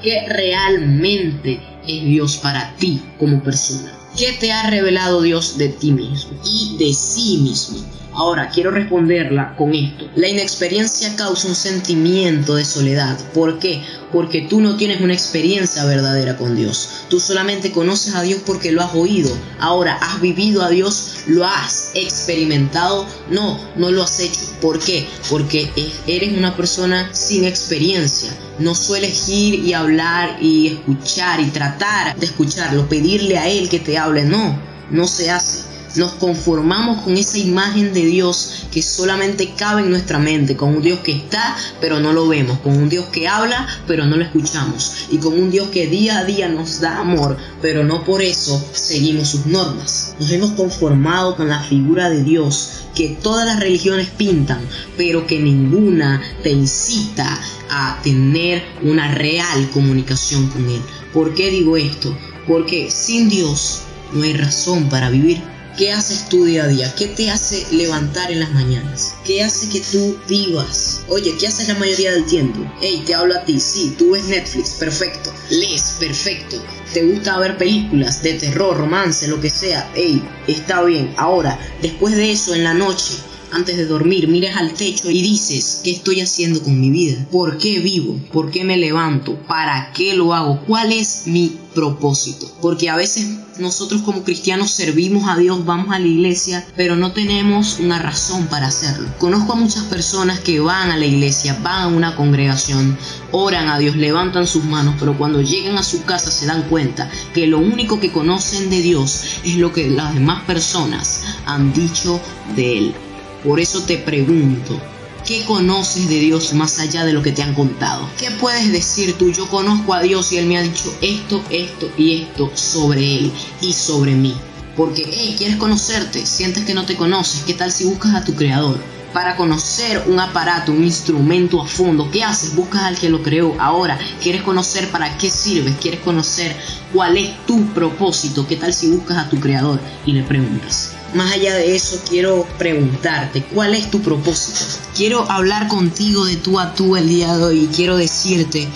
¿Qué 0.03 0.27
realmente 0.27 1.61
es 1.87 2.03
Dios 2.03 2.35
para 2.35 2.75
ti 2.75 3.01
como 3.17 3.41
persona? 3.41 3.98
¿Qué 4.17 4.33
te 4.33 4.51
ha 4.51 4.69
revelado 4.69 5.21
Dios 5.21 5.57
de 5.57 5.69
ti 5.69 5.91
mismo 5.91 6.31
y 6.43 6.77
de 6.77 6.93
sí 6.93 7.37
mismo? 7.37 7.79
Ahora, 8.11 8.49
quiero 8.49 8.71
responderla 8.71 9.55
con 9.55 9.73
esto. 9.73 10.09
La 10.15 10.27
inexperiencia 10.27 11.15
causa 11.15 11.47
un 11.47 11.55
sentimiento 11.55 12.55
de 12.55 12.65
soledad. 12.65 13.17
¿Por 13.33 13.59
qué? 13.59 13.81
Porque 14.11 14.41
tú 14.41 14.61
no 14.61 14.75
tienes 14.75 14.99
una 14.99 15.13
experiencia 15.13 15.85
verdadera 15.85 16.35
con 16.35 16.55
Dios. 16.55 16.89
Tú 17.09 17.19
solamente 17.19 17.71
conoces 17.71 18.15
a 18.15 18.23
Dios 18.23 18.41
porque 18.45 18.71
lo 18.71 18.81
has 18.81 18.93
oído. 18.93 19.31
Ahora, 19.59 19.93
¿has 20.01 20.19
vivido 20.19 20.63
a 20.63 20.69
Dios? 20.69 21.19
¿Lo 21.27 21.45
has 21.45 21.91
experimentado? 21.93 23.05
No, 23.29 23.59
no 23.75 23.91
lo 23.91 24.03
has 24.03 24.19
hecho. 24.19 24.39
¿Por 24.59 24.79
qué? 24.79 25.07
Porque 25.29 25.69
eres 26.07 26.37
una 26.37 26.57
persona 26.57 27.09
sin 27.13 27.45
experiencia. 27.45 28.31
No 28.59 28.75
sueles 28.75 29.29
ir 29.29 29.55
y 29.55 29.73
hablar 29.73 30.37
y 30.41 30.67
escuchar 30.67 31.39
y 31.39 31.45
tratar 31.45 32.15
de 32.17 32.25
escucharlo, 32.25 32.89
pedirle 32.89 33.37
a 33.37 33.47
Él 33.47 33.69
que 33.69 33.79
te 33.79 33.97
hable. 33.97 34.23
No, 34.23 34.59
no 34.91 35.07
se 35.07 35.31
hace. 35.31 35.68
Nos 35.95 36.13
conformamos 36.13 37.03
con 37.03 37.17
esa 37.17 37.37
imagen 37.37 37.93
de 37.93 38.05
Dios 38.05 38.65
que 38.71 38.81
solamente 38.81 39.53
cabe 39.55 39.81
en 39.81 39.89
nuestra 39.89 40.19
mente, 40.19 40.55
con 40.55 40.75
un 40.75 40.81
Dios 40.81 40.99
que 40.99 41.13
está 41.13 41.55
pero 41.81 41.99
no 41.99 42.13
lo 42.13 42.27
vemos, 42.27 42.59
con 42.59 42.77
un 42.77 42.89
Dios 42.89 43.05
que 43.05 43.27
habla 43.27 43.67
pero 43.87 44.05
no 44.05 44.15
lo 44.15 44.23
escuchamos 44.23 45.07
y 45.09 45.17
con 45.17 45.33
un 45.33 45.49
Dios 45.49 45.69
que 45.69 45.87
día 45.87 46.19
a 46.19 46.25
día 46.25 46.47
nos 46.47 46.79
da 46.79 46.99
amor 46.99 47.37
pero 47.61 47.83
no 47.83 48.03
por 48.03 48.21
eso 48.21 48.63
seguimos 48.73 49.29
sus 49.29 49.45
normas. 49.45 50.15
Nos 50.19 50.31
hemos 50.31 50.51
conformado 50.51 51.35
con 51.35 51.49
la 51.49 51.61
figura 51.63 52.09
de 52.09 52.23
Dios 52.23 52.79
que 52.95 53.17
todas 53.21 53.45
las 53.45 53.59
religiones 53.59 54.09
pintan, 54.09 54.59
pero 54.97 55.25
que 55.25 55.39
ninguna 55.39 56.21
te 56.43 56.51
incita 56.51 57.39
a 57.69 57.99
tener 58.03 58.63
una 58.81 59.13
real 59.13 59.69
comunicación 59.71 60.47
con 60.49 60.69
Él. 60.69 60.81
¿Por 61.13 61.33
qué 61.33 61.49
digo 61.49 61.77
esto? 61.77 62.15
Porque 62.47 62.89
sin 62.91 63.29
Dios 63.29 63.81
no 64.13 64.23
hay 64.23 64.33
razón 64.33 64.89
para 64.89 65.09
vivir. 65.09 65.41
¿Qué 65.79 65.93
haces 65.93 66.27
tú 66.27 66.43
día 66.43 66.65
a 66.65 66.67
día? 66.67 66.93
¿Qué 66.93 67.07
te 67.07 67.31
hace 67.31 67.65
levantar 67.71 68.33
en 68.33 68.41
las 68.41 68.51
mañanas? 68.51 69.13
¿Qué 69.23 69.41
hace 69.41 69.69
que 69.69 69.79
tú 69.79 70.19
vivas? 70.27 71.03
Oye, 71.07 71.37
¿qué 71.39 71.47
haces 71.47 71.69
la 71.69 71.75
mayoría 71.75 72.11
del 72.11 72.25
tiempo? 72.25 72.59
Hey, 72.81 73.01
te 73.07 73.15
hablo 73.15 73.33
a 73.33 73.45
ti. 73.45 73.61
Sí, 73.61 73.95
tú 73.97 74.11
ves 74.11 74.25
Netflix, 74.25 74.71
perfecto. 74.71 75.31
Lees, 75.49 75.95
perfecto. 75.97 76.61
¿Te 76.93 77.05
gusta 77.05 77.39
ver 77.39 77.57
películas 77.57 78.21
de 78.21 78.33
terror, 78.33 78.75
romance, 78.75 79.29
lo 79.29 79.39
que 79.39 79.49
sea? 79.49 79.89
Hey, 79.95 80.21
está 80.47 80.83
bien. 80.83 81.13
Ahora, 81.15 81.57
después 81.81 82.13
de 82.13 82.29
eso, 82.29 82.53
en 82.53 82.65
la 82.65 82.73
noche, 82.73 83.13
antes 83.51 83.77
de 83.77 83.85
dormir, 83.85 84.27
miras 84.27 84.57
al 84.57 84.73
techo 84.73 85.09
y 85.09 85.21
dices, 85.21 85.81
¿qué 85.83 85.91
estoy 85.91 86.21
haciendo 86.21 86.61
con 86.61 86.79
mi 86.79 86.89
vida? 86.89 87.25
¿Por 87.31 87.57
qué 87.57 87.79
vivo? 87.79 88.19
¿Por 88.31 88.51
qué 88.51 88.63
me 88.63 88.77
levanto? 88.77 89.35
¿Para 89.47 89.91
qué 89.93 90.13
lo 90.13 90.33
hago? 90.33 90.61
¿Cuál 90.65 90.91
es 90.91 91.23
mi 91.25 91.57
propósito? 91.73 92.51
Porque 92.61 92.89
a 92.89 92.95
veces 92.95 93.27
nosotros 93.59 94.01
como 94.01 94.23
cristianos 94.23 94.71
servimos 94.71 95.27
a 95.27 95.37
Dios, 95.37 95.65
vamos 95.65 95.93
a 95.93 95.99
la 95.99 96.07
iglesia, 96.07 96.65
pero 96.75 96.95
no 96.95 97.11
tenemos 97.11 97.79
una 97.79 97.99
razón 97.99 98.47
para 98.47 98.67
hacerlo. 98.67 99.09
Conozco 99.17 99.53
a 99.53 99.57
muchas 99.57 99.83
personas 99.85 100.39
que 100.39 100.59
van 100.59 100.91
a 100.91 100.97
la 100.97 101.05
iglesia, 101.05 101.57
van 101.61 101.83
a 101.83 101.87
una 101.87 102.15
congregación, 102.15 102.97
oran 103.31 103.67
a 103.67 103.77
Dios, 103.79 103.95
levantan 103.95 104.47
sus 104.47 104.63
manos, 104.63 104.95
pero 104.99 105.17
cuando 105.17 105.41
llegan 105.41 105.77
a 105.77 105.83
su 105.83 106.03
casa 106.03 106.31
se 106.31 106.45
dan 106.45 106.63
cuenta 106.69 107.09
que 107.33 107.47
lo 107.47 107.59
único 107.59 107.99
que 107.99 108.11
conocen 108.11 108.69
de 108.69 108.81
Dios 108.81 109.23
es 109.43 109.57
lo 109.57 109.73
que 109.73 109.89
las 109.89 110.13
demás 110.13 110.43
personas 110.43 111.23
han 111.45 111.73
dicho 111.73 112.21
de 112.55 112.77
Él. 112.77 113.08
Por 113.43 113.59
eso 113.59 113.83
te 113.83 113.97
pregunto, 113.97 114.79
¿Qué 115.25 115.43
conoces 115.45 116.09
de 116.09 116.15
Dios 116.15 116.53
más 116.53 116.79
allá 116.79 117.05
de 117.05 117.13
lo 117.13 117.21
que 117.21 117.31
te 117.31 117.43
han 117.43 117.53
contado? 117.53 118.09
¿Qué 118.17 118.31
puedes 118.31 118.71
decir 118.71 119.13
tú? 119.17 119.31
Yo 119.31 119.47
conozco 119.47 119.93
a 119.93 120.01
Dios 120.01 120.31
y 120.31 120.37
Él 120.37 120.47
me 120.47 120.57
ha 120.57 120.61
dicho 120.63 120.91
esto, 121.01 121.43
esto 121.51 121.91
y 121.97 122.21
esto 122.21 122.51
sobre 122.55 123.15
Él 123.15 123.31
y 123.61 123.73
sobre 123.73 124.15
mí. 124.15 124.35
Porque, 124.75 125.03
hey, 125.05 125.35
quieres 125.37 125.57
conocerte, 125.57 126.25
sientes 126.25 126.65
que 126.65 126.73
no 126.73 126.85
te 126.85 126.95
conoces. 126.95 127.43
¿Qué 127.43 127.53
tal 127.53 127.71
si 127.71 127.83
buscas 127.83 128.15
a 128.15 128.23
tu 128.23 128.33
Creador? 128.33 128.79
Para 129.13 129.35
conocer 129.35 130.03
un 130.07 130.19
aparato, 130.19 130.71
un 130.71 130.83
instrumento 130.83 131.61
a 131.61 131.67
fondo, 131.67 132.09
¿qué 132.09 132.23
haces? 132.23 132.55
Buscas 132.55 132.83
al 132.83 132.97
que 132.97 133.09
lo 133.09 133.21
creó. 133.21 133.55
Ahora, 133.59 133.99
¿quieres 134.23 134.41
conocer 134.41 134.89
para 134.89 135.17
qué 135.17 135.29
sirves? 135.29 135.75
¿Quieres 135.79 135.99
conocer 135.99 136.55
cuál 136.93 137.17
es 137.17 137.45
tu 137.45 137.65
propósito? 137.67 138.47
¿Qué 138.47 138.55
tal 138.55 138.73
si 138.73 138.89
buscas 138.89 139.17
a 139.17 139.29
tu 139.29 139.39
Creador 139.39 139.79
y 140.05 140.13
le 140.13 140.23
preguntas? 140.23 140.93
Más 141.13 141.31
allá 141.31 141.55
de 141.55 141.75
eso, 141.75 141.99
quiero 142.07 142.45
preguntarte, 142.57 143.43
¿cuál 143.43 143.73
es 143.73 143.89
tu 143.89 144.01
propósito? 144.01 144.59
Quiero 144.95 145.29
hablar 145.29 145.67
contigo 145.67 146.25
de 146.25 146.35
tú 146.35 146.59
a 146.59 146.75
tú 146.75 146.95
el 146.95 147.09
día 147.09 147.35
de 147.35 147.43
hoy 147.43 147.59
y 147.63 147.67
quiero 147.75 147.97
decirte 147.97 148.67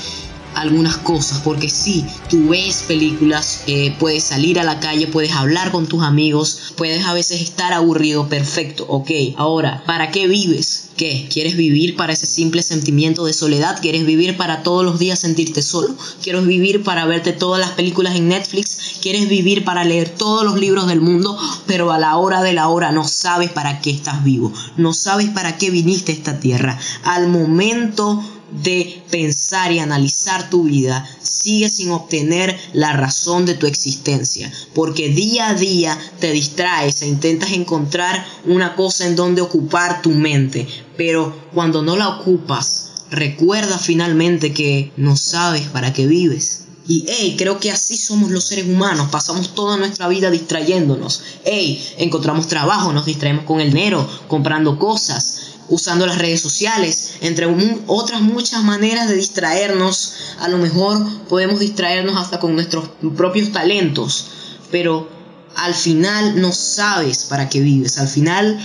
algunas 0.55 0.97
cosas, 0.97 1.39
porque 1.39 1.69
si 1.69 2.05
tú 2.29 2.49
ves 2.49 2.83
películas, 2.87 3.63
eh, 3.67 3.95
puedes 3.99 4.23
salir 4.23 4.59
a 4.59 4.63
la 4.63 4.79
calle, 4.79 5.07
puedes 5.07 5.31
hablar 5.31 5.71
con 5.71 5.87
tus 5.87 6.03
amigos, 6.03 6.73
puedes 6.75 7.05
a 7.05 7.13
veces 7.13 7.41
estar 7.41 7.73
aburrido, 7.73 8.29
perfecto, 8.29 8.85
ok. 8.87 9.11
Ahora, 9.37 9.83
¿para 9.85 10.11
qué 10.11 10.27
vives? 10.27 10.89
¿Qué? 10.97 11.27
¿Quieres 11.31 11.57
vivir 11.57 11.95
para 11.95 12.13
ese 12.13 12.27
simple 12.27 12.61
sentimiento 12.61 13.25
de 13.25 13.33
soledad? 13.33 13.79
¿Quieres 13.81 14.05
vivir 14.05 14.37
para 14.37 14.61
todos 14.61 14.85
los 14.85 14.99
días 14.99 15.19
sentirte 15.19 15.63
solo? 15.63 15.95
¿Quieres 16.21 16.45
vivir 16.45 16.83
para 16.83 17.05
verte 17.05 17.33
todas 17.33 17.59
las 17.59 17.71
películas 17.71 18.15
en 18.15 18.27
Netflix? 18.27 18.99
¿Quieres 19.01 19.27
vivir 19.27 19.65
para 19.65 19.85
leer 19.85 20.09
todos 20.09 20.43
los 20.43 20.59
libros 20.59 20.87
del 20.87 21.01
mundo? 21.01 21.37
Pero 21.65 21.91
a 21.91 21.97
la 21.97 22.17
hora 22.17 22.43
de 22.43 22.53
la 22.53 22.67
hora 22.67 22.91
no 22.91 23.07
sabes 23.07 23.49
para 23.49 23.81
qué 23.81 23.89
estás 23.89 24.23
vivo, 24.23 24.53
no 24.77 24.93
sabes 24.93 25.29
para 25.29 25.57
qué 25.57 25.71
viniste 25.71 26.11
a 26.11 26.15
esta 26.15 26.39
tierra. 26.39 26.79
Al 27.03 27.27
momento 27.27 28.23
de 28.61 29.03
pensar 29.09 29.71
y 29.71 29.79
analizar 29.79 30.49
tu 30.49 30.63
vida, 30.63 31.07
sigues 31.21 31.77
sin 31.77 31.91
obtener 31.91 32.57
la 32.73 32.93
razón 32.93 33.45
de 33.45 33.55
tu 33.55 33.65
existencia, 33.65 34.51
porque 34.73 35.09
día 35.09 35.49
a 35.49 35.53
día 35.55 35.97
te 36.19 36.31
distraes 36.31 37.01
e 37.01 37.07
intentas 37.07 37.51
encontrar 37.51 38.25
una 38.45 38.75
cosa 38.75 39.07
en 39.07 39.15
donde 39.15 39.41
ocupar 39.41 40.01
tu 40.01 40.11
mente, 40.11 40.67
pero 40.97 41.35
cuando 41.53 41.81
no 41.81 41.95
la 41.95 42.09
ocupas, 42.09 42.91
recuerda 43.09 43.77
finalmente 43.77 44.53
que 44.53 44.91
no 44.97 45.15
sabes 45.15 45.67
para 45.67 45.93
qué 45.93 46.07
vives. 46.07 46.63
Y 46.85 47.05
hey, 47.07 47.35
creo 47.37 47.59
que 47.59 47.71
así 47.71 47.95
somos 47.95 48.29
los 48.29 48.43
seres 48.43 48.65
humanos, 48.65 49.07
pasamos 49.09 49.55
toda 49.55 49.77
nuestra 49.77 50.09
vida 50.09 50.29
distrayéndonos. 50.29 51.23
Hey, 51.45 51.81
encontramos 51.97 52.47
trabajo, 52.47 52.91
nos 52.91 53.05
distraemos 53.05 53.45
con 53.45 53.61
el 53.61 53.71
dinero, 53.71 54.05
comprando 54.27 54.77
cosas, 54.77 55.52
usando 55.73 56.05
las 56.05 56.19
redes 56.19 56.41
sociales, 56.41 57.15
entre 57.21 57.47
otras 57.87 58.21
muchas 58.21 58.63
maneras 58.63 59.09
de 59.09 59.15
distraernos. 59.15 60.13
A 60.39 60.47
lo 60.47 60.57
mejor 60.57 61.03
podemos 61.27 61.59
distraernos 61.59 62.15
hasta 62.17 62.39
con 62.39 62.53
nuestros 62.53 62.89
propios 63.17 63.51
talentos, 63.51 64.27
pero 64.71 65.09
al 65.55 65.73
final 65.73 66.39
no 66.39 66.51
sabes 66.51 67.25
para 67.25 67.49
qué 67.49 67.59
vives. 67.59 67.97
Al 67.97 68.07
final, 68.07 68.59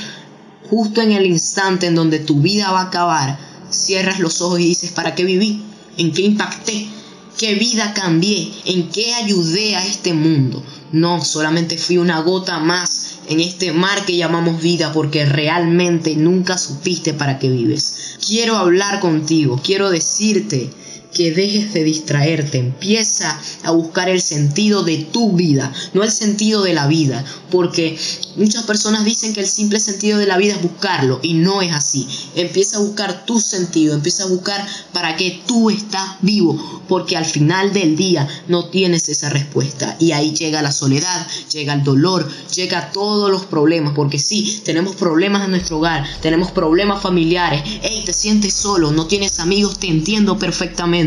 justo 0.69 1.01
en 1.01 1.13
el 1.13 1.27
instante 1.27 1.87
en 1.87 1.95
donde 1.95 2.19
tu 2.19 2.41
vida 2.41 2.71
va 2.71 2.81
a 2.81 2.89
acabar, 2.89 3.39
cierras 3.71 4.21
los 4.21 4.41
ojos 4.41 4.61
y 4.61 4.67
dices, 4.67 4.93
¿para 4.93 5.15
qué 5.15 5.25
viví? 5.25 5.63
¿En 5.97 6.13
qué 6.13 6.23
impacté? 6.23 6.89
¿Qué 7.39 7.55
vida 7.55 7.95
cambié? 7.95 8.53
¿En 8.67 8.89
qué 8.91 9.15
ayudé 9.15 9.77
a 9.77 9.87
este 9.87 10.13
mundo? 10.13 10.63
No, 10.93 11.23
solamente 11.25 11.77
fui 11.77 11.99
una 11.99 12.21
gota 12.21 12.59
más 12.59 13.19
en 13.29 13.41
este 13.41 13.73
mar 13.73 14.05
que 14.07 14.17
llamamos 14.17 14.63
vida 14.63 14.93
porque 14.93 15.27
realmente 15.27 16.17
nunca 16.17 16.57
supiste 16.57 17.13
para 17.13 17.39
qué 17.39 17.51
vives. 17.51 18.17
Quiero 18.27 18.57
hablar 18.57 19.01
contigo, 19.01 19.61
quiero 19.63 19.91
decirte 19.91 20.71
que 21.13 21.33
dejes 21.33 21.73
de 21.73 21.85
distraerte, 21.85 22.59
empieza 22.59 23.41
a 23.65 23.71
buscar 23.71 24.09
el 24.09 24.21
sentido 24.21 24.83
de 24.83 24.99
tu 24.99 25.33
vida, 25.33 25.73
no 25.95 26.03
el 26.03 26.11
sentido 26.11 26.63
de 26.63 26.75
la 26.75 26.87
vida, 26.87 27.25
porque 27.51 27.99
muchas 28.37 28.65
personas 28.65 29.05
dicen 29.05 29.33
que 29.33 29.41
el 29.41 29.49
simple 29.49 29.81
sentido 29.81 30.19
de 30.19 30.27
la 30.27 30.37
vida 30.37 30.55
es 30.55 30.63
buscarlo 30.63 31.21
y 31.23 31.35
no 31.35 31.63
es 31.63 31.73
así. 31.73 32.07
Empieza 32.35 32.77
a 32.77 32.81
buscar 32.81 33.25
tu 33.25 33.41
sentido, 33.41 33.95
empieza 33.95 34.25
a 34.25 34.29
buscar 34.29 34.67
para 34.93 35.17
qué 35.17 35.43
tú 35.47 35.71
estás 35.71 36.17
vivo, 36.21 36.83
porque 36.89 37.17
al 37.17 37.25
final 37.25 37.73
del 37.73 37.97
día 37.97 38.29
no 38.47 38.69
tienes 38.69 39.09
esa 39.09 39.31
respuesta. 39.31 39.97
Y 39.99 40.13
ahí 40.13 40.35
llega 40.35 40.63
la 40.63 40.73
soledad, 40.73 41.27
llega 41.53 41.73
el 41.73 41.85
dolor, 41.85 42.29
llega 42.55 42.93
todos 42.93 43.31
los 43.31 43.47
problemas, 43.47 43.95
porque 43.95 44.19
sí, 44.19 44.61
tenemos 44.65 44.95
problemas 44.97 45.45
en 45.45 45.53
nuestro 45.53 45.79
hogar, 45.79 46.07
tenemos 46.21 46.51
problemas 46.51 47.03
familiares, 47.03 47.63
hey, 47.83 48.03
te 48.05 48.13
sientes 48.13 48.55
solo, 48.55 48.93
no 48.93 49.07
tienes 49.07 49.41
amigos, 49.41 49.79
te 49.79 49.89
entiendo 49.89 50.39
perfectamente 50.39 50.98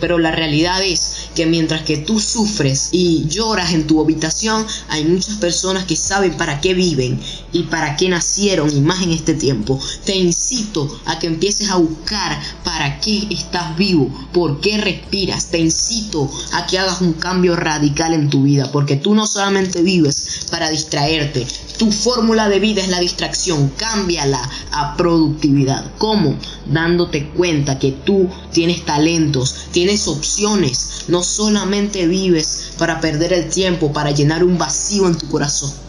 pero 0.00 0.18
la 0.18 0.30
realidad 0.30 0.82
es 0.82 1.28
que 1.34 1.46
mientras 1.46 1.82
que 1.82 1.98
tú 1.98 2.20
sufres 2.20 2.88
y 2.92 3.26
lloras 3.28 3.72
en 3.72 3.86
tu 3.86 4.00
habitación, 4.00 4.66
hay 4.88 5.04
muchas 5.04 5.36
personas 5.36 5.84
que 5.84 5.96
saben 5.96 6.36
para 6.36 6.60
qué 6.60 6.74
viven 6.74 7.20
y 7.54 7.62
para 7.62 7.96
qué 7.96 8.08
nacieron 8.08 8.68
y 8.68 8.80
más 8.80 9.00
en 9.02 9.12
este 9.12 9.32
tiempo. 9.32 9.80
Te 10.04 10.14
incito 10.16 11.00
a 11.06 11.18
que 11.18 11.28
empieces 11.28 11.70
a 11.70 11.76
buscar 11.76 12.38
para 12.64 13.00
qué 13.00 13.28
estás 13.30 13.76
vivo, 13.78 14.10
por 14.32 14.60
qué 14.60 14.76
respiras. 14.76 15.46
Te 15.46 15.58
incito 15.58 16.30
a 16.52 16.66
que 16.66 16.78
hagas 16.78 17.00
un 17.00 17.14
cambio 17.14 17.56
radical 17.56 18.12
en 18.12 18.28
tu 18.28 18.42
vida, 18.42 18.70
porque 18.72 18.96
tú 18.96 19.14
no 19.14 19.26
solamente 19.26 19.82
vives 19.82 20.46
para 20.50 20.68
distraerte, 20.68 21.46
tu 21.78 21.92
fórmula 21.92 22.48
de 22.48 22.58
vida 22.58 22.82
es 22.82 22.88
la 22.88 23.00
distracción, 23.00 23.68
cámbiala 23.76 24.40
a 24.72 24.96
productividad. 24.96 25.92
¿Cómo? 25.98 26.36
Dándote 26.66 27.28
cuenta 27.30 27.78
que 27.78 27.92
tú 27.92 28.28
tienes 28.52 28.84
talentos, 28.84 29.68
tienes 29.70 30.08
opciones, 30.08 31.04
no 31.08 31.22
solamente 31.22 32.06
vives 32.08 32.72
para 32.78 33.00
perder 33.00 33.32
el 33.32 33.48
tiempo, 33.48 33.92
para 33.92 34.10
llenar 34.10 34.42
un 34.42 34.58
vacío 34.58 35.06
en 35.06 35.16
tu 35.16 35.28
corazón 35.28 35.83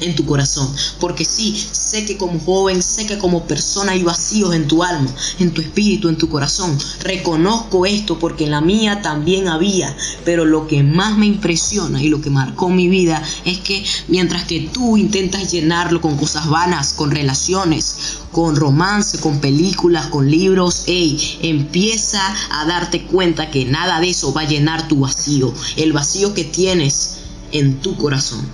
en 0.00 0.14
tu 0.14 0.24
corazón. 0.24 0.68
Porque 1.00 1.24
sí, 1.24 1.56
sé 1.72 2.04
que 2.04 2.16
como 2.16 2.38
joven, 2.40 2.82
sé 2.82 3.06
que 3.06 3.18
como 3.18 3.44
persona 3.44 3.92
hay 3.92 4.02
vacíos 4.02 4.54
en 4.54 4.68
tu 4.68 4.82
alma, 4.82 5.10
en 5.38 5.52
tu 5.52 5.60
espíritu, 5.60 6.08
en 6.08 6.16
tu 6.16 6.28
corazón. 6.28 6.76
Reconozco 7.00 7.86
esto 7.86 8.18
porque 8.18 8.44
en 8.44 8.50
la 8.50 8.60
mía 8.60 9.02
también 9.02 9.48
había. 9.48 9.96
Pero 10.24 10.44
lo 10.44 10.66
que 10.66 10.82
más 10.82 11.16
me 11.16 11.26
impresiona 11.26 12.02
y 12.02 12.08
lo 12.08 12.20
que 12.20 12.30
marcó 12.30 12.68
mi 12.68 12.88
vida 12.88 13.22
es 13.44 13.58
que 13.58 13.84
mientras 14.08 14.44
que 14.44 14.60
tú 14.72 14.96
intentas 14.96 15.50
llenarlo 15.50 16.00
con 16.00 16.16
cosas 16.16 16.48
vanas, 16.48 16.92
con 16.92 17.10
relaciones, 17.10 17.96
con 18.32 18.56
romance, 18.56 19.18
con 19.18 19.40
películas, 19.40 20.06
con 20.06 20.30
libros, 20.30 20.84
hey, 20.86 21.38
empieza 21.42 22.20
a 22.50 22.66
darte 22.66 23.06
cuenta 23.06 23.50
que 23.50 23.64
nada 23.64 24.00
de 24.00 24.10
eso 24.10 24.32
va 24.32 24.42
a 24.42 24.48
llenar 24.48 24.88
tu 24.88 25.00
vacío. 25.00 25.52
El 25.76 25.92
vacío 25.92 26.34
que 26.34 26.44
tienes 26.44 27.16
en 27.52 27.80
tu 27.80 27.96
corazón. 27.96 28.46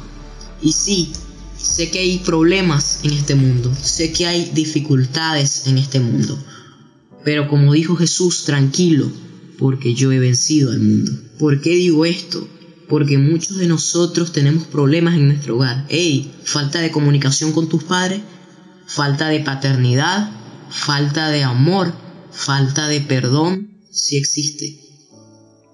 Y 0.62 0.72
sí, 0.72 1.12
Sé 1.62 1.90
que 1.90 2.00
hay 2.00 2.18
problemas 2.18 3.00
en 3.04 3.12
este 3.12 3.34
mundo, 3.34 3.72
sé 3.80 4.12
que 4.12 4.26
hay 4.26 4.50
dificultades 4.52 5.66
en 5.66 5.78
este 5.78 6.00
mundo, 6.00 6.36
pero 7.24 7.48
como 7.48 7.72
dijo 7.72 7.94
Jesús, 7.96 8.44
tranquilo, 8.44 9.10
porque 9.58 9.94
yo 9.94 10.10
he 10.10 10.18
vencido 10.18 10.72
al 10.72 10.80
mundo. 10.80 11.12
¿Por 11.38 11.60
qué 11.60 11.70
digo 11.70 12.04
esto? 12.04 12.48
Porque 12.88 13.16
muchos 13.16 13.58
de 13.58 13.68
nosotros 13.68 14.32
tenemos 14.32 14.66
problemas 14.66 15.14
en 15.14 15.28
nuestro 15.28 15.56
hogar. 15.56 15.86
Hey, 15.88 16.32
falta 16.44 16.80
de 16.80 16.90
comunicación 16.90 17.52
con 17.52 17.68
tus 17.68 17.84
padres, 17.84 18.20
falta 18.86 19.28
de 19.28 19.40
paternidad, 19.40 20.30
falta 20.68 21.28
de 21.28 21.44
amor, 21.44 21.94
falta 22.32 22.88
de 22.88 23.00
perdón, 23.00 23.70
si 23.90 24.16
existe 24.16 24.91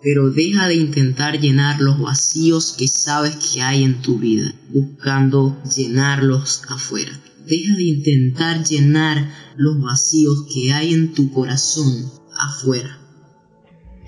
pero 0.03 0.31
deja 0.31 0.69
de 0.69 0.77
intentar 0.77 1.41
llenar 1.41 1.81
los 1.81 2.01
vacíos 2.01 2.75
que 2.79 2.87
sabes 2.87 3.37
que 3.37 3.63
hay 3.63 3.83
en 3.83 4.01
tu 4.01 4.19
vida, 4.19 4.55
buscando 4.73 5.61
llenarlos 5.65 6.63
afuera. 6.69 7.19
Deja 7.47 7.75
de 7.75 7.83
intentar 7.85 8.63
llenar 8.65 9.33
los 9.57 9.81
vacíos 9.81 10.45
que 10.53 10.73
hay 10.73 10.93
en 10.93 11.13
tu 11.15 11.33
corazón 11.33 12.11
afuera. 12.39 12.99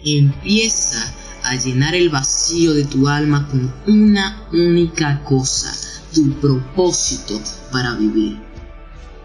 Empieza 0.04 1.14
a 1.42 1.56
llenar 1.56 1.94
el 1.94 2.10
vacío 2.10 2.74
de 2.74 2.84
tu 2.84 3.08
alma 3.08 3.48
con 3.48 3.72
una 3.86 4.46
única 4.52 5.24
cosa, 5.24 5.74
tu 6.14 6.32
propósito 6.40 7.40
para 7.72 7.94
vivir. 7.94 8.38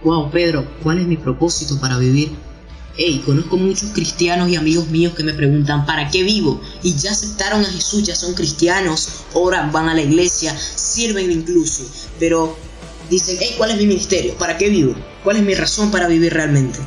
Wow, 0.04 0.32
Pedro, 0.32 0.68
¿cuál 0.82 1.00
es 1.00 1.08
mi 1.08 1.18
propósito 1.18 1.80
para 1.80 1.98
vivir? 1.98 2.32
Hey, 2.98 3.22
conozco 3.26 3.58
muchos 3.58 3.90
cristianos 3.90 4.48
y 4.50 4.56
amigos 4.56 4.88
míos 4.88 5.14
que 5.16 5.24
me 5.24 5.34
preguntan, 5.34 5.86
¿para 5.86 6.10
qué 6.10 6.24
vivo? 6.24 6.62
Y 6.82 6.96
ya 6.96 7.12
aceptaron 7.12 7.60
a 7.60 7.70
Jesús, 7.70 8.04
ya 8.04 8.16
son 8.16 8.34
cristianos, 8.34 9.10
oran, 9.34 9.74
van 9.74 9.90
a 9.90 9.94
la 9.94 10.02
iglesia, 10.02 10.58
sirven 10.58 11.30
incluso, 11.30 11.84
pero 12.20 12.58
dicen, 13.10 13.36
hey, 13.42 13.56
¿cuál 13.58 13.72
es 13.72 13.78
mi 13.78 13.86
ministerio? 13.86 14.36
¿Para 14.36 14.58
qué 14.58 14.70
vivo? 14.70 14.96
¿Cuál 15.26 15.36
es 15.36 15.44
mi 15.44 15.56
razón 15.56 15.92
para 15.92 16.08
vivir 16.08 16.34
realmente? 16.34 16.80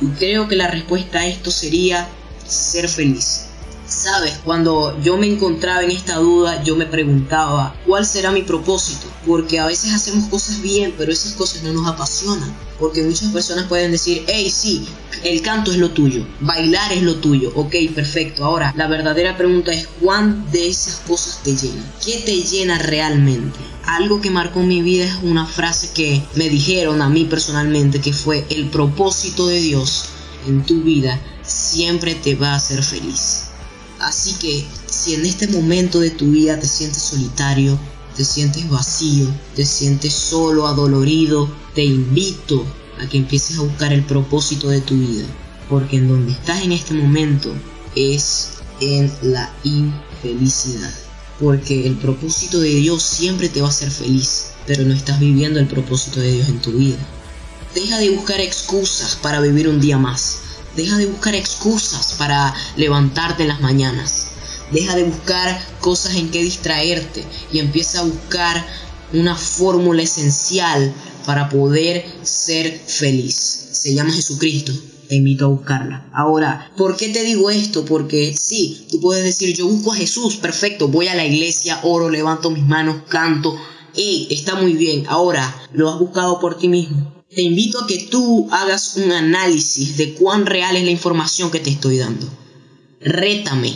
Y 0.00 0.06
creo 0.18 0.48
que 0.48 0.56
la 0.56 0.66
respuesta 0.66 1.18
a 1.18 1.26
esto 1.26 1.50
sería 1.50 2.08
ser 2.48 2.88
feliz. 2.88 3.49
Sabes, 3.90 4.38
cuando 4.44 4.96
yo 5.02 5.16
me 5.16 5.26
encontraba 5.26 5.82
en 5.82 5.90
esta 5.90 6.14
duda, 6.18 6.62
yo 6.62 6.76
me 6.76 6.86
preguntaba, 6.86 7.74
¿cuál 7.84 8.06
será 8.06 8.30
mi 8.30 8.42
propósito? 8.42 9.08
Porque 9.26 9.58
a 9.58 9.66
veces 9.66 9.92
hacemos 9.92 10.28
cosas 10.28 10.62
bien, 10.62 10.94
pero 10.96 11.10
esas 11.10 11.32
cosas 11.32 11.64
no 11.64 11.72
nos 11.72 11.88
apasionan. 11.88 12.54
Porque 12.78 13.02
muchas 13.02 13.32
personas 13.32 13.66
pueden 13.66 13.90
decir, 13.90 14.24
hey, 14.28 14.48
sí, 14.48 14.86
el 15.24 15.42
canto 15.42 15.72
es 15.72 15.78
lo 15.78 15.90
tuyo, 15.90 16.24
bailar 16.38 16.92
es 16.92 17.02
lo 17.02 17.16
tuyo, 17.16 17.50
ok, 17.56 17.74
perfecto. 17.92 18.44
Ahora, 18.44 18.72
la 18.76 18.86
verdadera 18.86 19.36
pregunta 19.36 19.72
es, 19.72 19.88
¿cuán 20.00 20.48
de 20.52 20.68
esas 20.68 21.00
cosas 21.00 21.42
te 21.42 21.56
llenan? 21.56 21.92
¿Qué 22.02 22.22
te 22.24 22.40
llena 22.42 22.78
realmente? 22.78 23.58
Algo 23.84 24.20
que 24.20 24.30
marcó 24.30 24.60
mi 24.60 24.82
vida 24.82 25.06
es 25.06 25.16
una 25.24 25.46
frase 25.46 25.90
que 25.92 26.22
me 26.36 26.48
dijeron 26.48 27.02
a 27.02 27.08
mí 27.08 27.24
personalmente, 27.24 28.00
que 28.00 28.12
fue, 28.12 28.46
el 28.50 28.70
propósito 28.70 29.48
de 29.48 29.60
Dios 29.60 30.04
en 30.46 30.64
tu 30.64 30.80
vida 30.82 31.20
siempre 31.42 32.14
te 32.14 32.36
va 32.36 32.52
a 32.52 32.56
hacer 32.56 32.84
feliz. 32.84 33.49
Así 34.00 34.32
que 34.34 34.66
si 34.86 35.14
en 35.14 35.26
este 35.26 35.46
momento 35.48 36.00
de 36.00 36.10
tu 36.10 36.30
vida 36.30 36.58
te 36.58 36.66
sientes 36.66 37.02
solitario, 37.02 37.78
te 38.16 38.24
sientes 38.24 38.68
vacío, 38.68 39.28
te 39.54 39.64
sientes 39.64 40.12
solo, 40.12 40.66
adolorido, 40.66 41.50
te 41.74 41.84
invito 41.84 42.64
a 42.98 43.06
que 43.08 43.18
empieces 43.18 43.58
a 43.58 43.62
buscar 43.62 43.92
el 43.92 44.04
propósito 44.04 44.68
de 44.68 44.80
tu 44.80 44.94
vida. 44.94 45.26
Porque 45.68 45.96
en 45.96 46.08
donde 46.08 46.32
estás 46.32 46.62
en 46.62 46.72
este 46.72 46.94
momento 46.94 47.54
es 47.94 48.48
en 48.80 49.12
la 49.22 49.52
infelicidad. 49.64 50.92
Porque 51.38 51.86
el 51.86 51.96
propósito 51.96 52.60
de 52.60 52.74
Dios 52.74 53.02
siempre 53.02 53.48
te 53.48 53.60
va 53.60 53.68
a 53.68 53.70
hacer 53.70 53.90
feliz, 53.90 54.46
pero 54.66 54.84
no 54.84 54.94
estás 54.94 55.20
viviendo 55.20 55.60
el 55.60 55.66
propósito 55.66 56.20
de 56.20 56.32
Dios 56.32 56.48
en 56.48 56.60
tu 56.60 56.72
vida. 56.72 56.98
Deja 57.74 57.98
de 57.98 58.10
buscar 58.10 58.40
excusas 58.40 59.16
para 59.16 59.40
vivir 59.40 59.68
un 59.68 59.80
día 59.80 59.96
más. 59.96 60.38
Deja 60.76 60.96
de 60.96 61.06
buscar 61.06 61.34
excusas 61.34 62.14
para 62.18 62.54
levantarte 62.76 63.42
en 63.42 63.48
las 63.48 63.60
mañanas. 63.60 64.28
Deja 64.70 64.94
de 64.94 65.04
buscar 65.04 65.60
cosas 65.80 66.14
en 66.14 66.30
que 66.30 66.42
distraerte 66.42 67.24
y 67.52 67.58
empieza 67.58 68.00
a 68.00 68.04
buscar 68.04 68.64
una 69.12 69.34
fórmula 69.34 70.02
esencial 70.02 70.94
para 71.26 71.48
poder 71.48 72.04
ser 72.22 72.80
feliz. 72.86 73.68
Se 73.72 73.94
llama 73.94 74.12
Jesucristo. 74.12 74.72
Te 75.08 75.16
invito 75.16 75.46
a 75.46 75.48
buscarla. 75.48 76.08
Ahora, 76.12 76.70
¿por 76.76 76.96
qué 76.96 77.08
te 77.08 77.24
digo 77.24 77.50
esto? 77.50 77.84
Porque 77.84 78.32
sí, 78.38 78.86
tú 78.92 79.00
puedes 79.00 79.24
decir, 79.24 79.56
yo 79.56 79.66
busco 79.66 79.92
a 79.92 79.96
Jesús, 79.96 80.36
perfecto, 80.36 80.86
voy 80.86 81.08
a 81.08 81.16
la 81.16 81.26
iglesia, 81.26 81.80
oro, 81.82 82.08
levanto 82.08 82.50
mis 82.50 82.64
manos, 82.64 83.02
canto. 83.08 83.56
Y 83.96 84.28
está 84.30 84.54
muy 84.54 84.74
bien. 84.74 85.06
Ahora, 85.08 85.52
¿lo 85.72 85.90
has 85.90 85.98
buscado 85.98 86.38
por 86.38 86.58
ti 86.58 86.68
mismo? 86.68 87.19
Te 87.34 87.42
invito 87.42 87.80
a 87.80 87.86
que 87.86 87.98
tú 88.10 88.48
hagas 88.50 88.96
un 88.96 89.12
análisis 89.12 89.96
de 89.96 90.14
cuán 90.14 90.46
real 90.46 90.76
es 90.76 90.84
la 90.84 90.90
información 90.90 91.50
que 91.50 91.60
te 91.60 91.70
estoy 91.70 91.98
dando. 91.98 92.28
Rétame. 93.00 93.72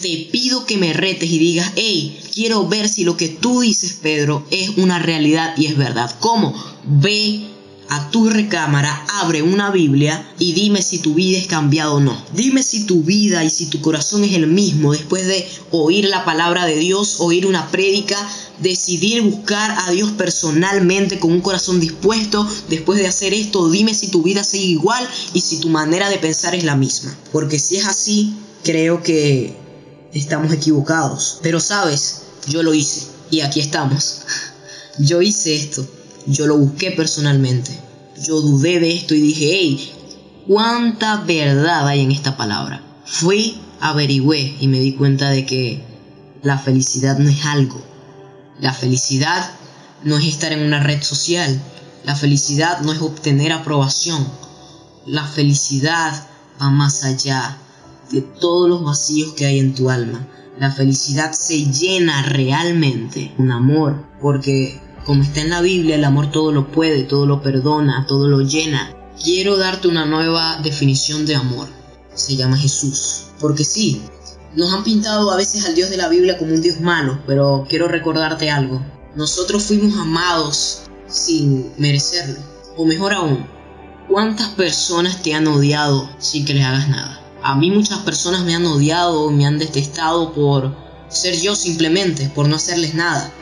Te 0.00 0.28
pido 0.32 0.66
que 0.66 0.78
me 0.78 0.92
retes 0.92 1.30
y 1.30 1.38
digas, 1.38 1.72
hey, 1.76 2.18
quiero 2.34 2.66
ver 2.66 2.88
si 2.88 3.04
lo 3.04 3.16
que 3.16 3.28
tú 3.28 3.60
dices, 3.60 3.98
Pedro, 4.02 4.44
es 4.50 4.70
una 4.70 4.98
realidad 4.98 5.54
y 5.56 5.66
es 5.66 5.76
verdad. 5.76 6.12
¿Cómo? 6.18 6.52
Ve 6.84 7.51
a 7.92 8.10
tu 8.10 8.30
recámara, 8.30 9.04
abre 9.20 9.42
una 9.42 9.70
Biblia 9.70 10.26
y 10.38 10.54
dime 10.54 10.80
si 10.80 11.00
tu 11.00 11.12
vida 11.12 11.36
es 11.36 11.46
cambiada 11.46 11.92
o 11.92 12.00
no. 12.00 12.16
Dime 12.34 12.62
si 12.62 12.86
tu 12.86 13.02
vida 13.02 13.44
y 13.44 13.50
si 13.50 13.66
tu 13.66 13.82
corazón 13.82 14.24
es 14.24 14.32
el 14.32 14.46
mismo 14.46 14.92
después 14.92 15.26
de 15.26 15.46
oír 15.72 16.06
la 16.06 16.24
palabra 16.24 16.64
de 16.64 16.76
Dios, 16.76 17.16
oír 17.18 17.46
una 17.46 17.70
prédica, 17.70 18.16
decidir 18.60 19.20
buscar 19.20 19.76
a 19.86 19.90
Dios 19.90 20.10
personalmente 20.12 21.18
con 21.18 21.32
un 21.32 21.42
corazón 21.42 21.80
dispuesto. 21.80 22.48
Después 22.70 22.98
de 22.98 23.08
hacer 23.08 23.34
esto, 23.34 23.68
dime 23.68 23.92
si 23.92 24.08
tu 24.08 24.22
vida 24.22 24.42
sigue 24.42 24.64
igual 24.64 25.06
y 25.34 25.42
si 25.42 25.58
tu 25.58 25.68
manera 25.68 26.08
de 26.08 26.16
pensar 26.16 26.54
es 26.54 26.64
la 26.64 26.76
misma. 26.76 27.14
Porque 27.30 27.58
si 27.58 27.76
es 27.76 27.84
así, 27.84 28.34
creo 28.64 29.02
que 29.02 29.54
estamos 30.14 30.50
equivocados. 30.50 31.40
Pero 31.42 31.60
sabes, 31.60 32.22
yo 32.48 32.62
lo 32.62 32.72
hice 32.72 33.02
y 33.30 33.40
aquí 33.40 33.60
estamos. 33.60 34.22
Yo 34.98 35.22
hice 35.22 35.56
esto 35.56 35.86
yo 36.26 36.46
lo 36.46 36.56
busqué 36.56 36.90
personalmente. 36.92 37.78
Yo 38.22 38.40
dudé 38.40 38.80
de 38.80 38.94
esto 38.94 39.14
y 39.14 39.20
dije, 39.20 39.48
hey, 39.52 39.92
¿cuánta 40.46 41.16
verdad 41.18 41.88
hay 41.88 42.00
en 42.00 42.12
esta 42.12 42.36
palabra? 42.36 42.82
Fui, 43.04 43.58
averigüé 43.80 44.56
y 44.60 44.68
me 44.68 44.80
di 44.80 44.92
cuenta 44.94 45.30
de 45.30 45.44
que 45.46 45.84
la 46.42 46.58
felicidad 46.58 47.18
no 47.18 47.28
es 47.28 47.44
algo. 47.44 47.80
La 48.60 48.72
felicidad 48.72 49.50
no 50.04 50.18
es 50.18 50.26
estar 50.26 50.52
en 50.52 50.62
una 50.62 50.82
red 50.82 51.02
social. 51.02 51.60
La 52.04 52.14
felicidad 52.14 52.80
no 52.80 52.92
es 52.92 53.00
obtener 53.00 53.52
aprobación. 53.52 54.26
La 55.06 55.24
felicidad 55.24 56.26
va 56.60 56.70
más 56.70 57.04
allá 57.04 57.58
de 58.10 58.20
todos 58.22 58.68
los 58.68 58.84
vacíos 58.84 59.32
que 59.32 59.46
hay 59.46 59.58
en 59.58 59.74
tu 59.74 59.90
alma. 59.90 60.26
La 60.58 60.70
felicidad 60.70 61.32
se 61.32 61.64
llena 61.72 62.22
realmente 62.22 63.34
un 63.38 63.50
amor, 63.50 64.04
porque 64.20 64.80
como 65.04 65.22
está 65.22 65.40
en 65.40 65.50
la 65.50 65.60
Biblia, 65.60 65.96
el 65.96 66.04
amor 66.04 66.30
todo 66.30 66.52
lo 66.52 66.68
puede, 66.68 67.02
todo 67.02 67.26
lo 67.26 67.42
perdona, 67.42 68.06
todo 68.06 68.28
lo 68.28 68.40
llena. 68.40 68.94
Quiero 69.22 69.56
darte 69.56 69.88
una 69.88 70.06
nueva 70.06 70.58
definición 70.62 71.26
de 71.26 71.36
amor. 71.36 71.68
Se 72.14 72.36
llama 72.36 72.56
Jesús. 72.56 73.24
Porque 73.40 73.64
sí, 73.64 74.02
nos 74.54 74.72
han 74.72 74.84
pintado 74.84 75.30
a 75.30 75.36
veces 75.36 75.66
al 75.66 75.74
Dios 75.74 75.90
de 75.90 75.96
la 75.96 76.08
Biblia 76.08 76.38
como 76.38 76.54
un 76.54 76.62
Dios 76.62 76.80
malo, 76.80 77.20
pero 77.26 77.66
quiero 77.68 77.88
recordarte 77.88 78.50
algo. 78.50 78.82
Nosotros 79.14 79.64
fuimos 79.64 79.96
amados 79.98 80.82
sin 81.08 81.72
merecerlo. 81.78 82.38
O 82.76 82.84
mejor 82.84 83.12
aún, 83.12 83.46
¿cuántas 84.08 84.48
personas 84.48 85.22
te 85.22 85.34
han 85.34 85.46
odiado 85.46 86.08
sin 86.18 86.44
que 86.44 86.54
les 86.54 86.64
hagas 86.64 86.88
nada? 86.88 87.20
A 87.42 87.56
mí 87.56 87.70
muchas 87.70 87.98
personas 88.00 88.44
me 88.44 88.54
han 88.54 88.64
odiado, 88.66 89.30
me 89.30 89.46
han 89.46 89.58
detestado 89.58 90.32
por 90.32 90.74
ser 91.08 91.34
yo 91.34 91.56
simplemente, 91.56 92.30
por 92.34 92.48
no 92.48 92.56
hacerles 92.56 92.94
nada. 92.94 93.32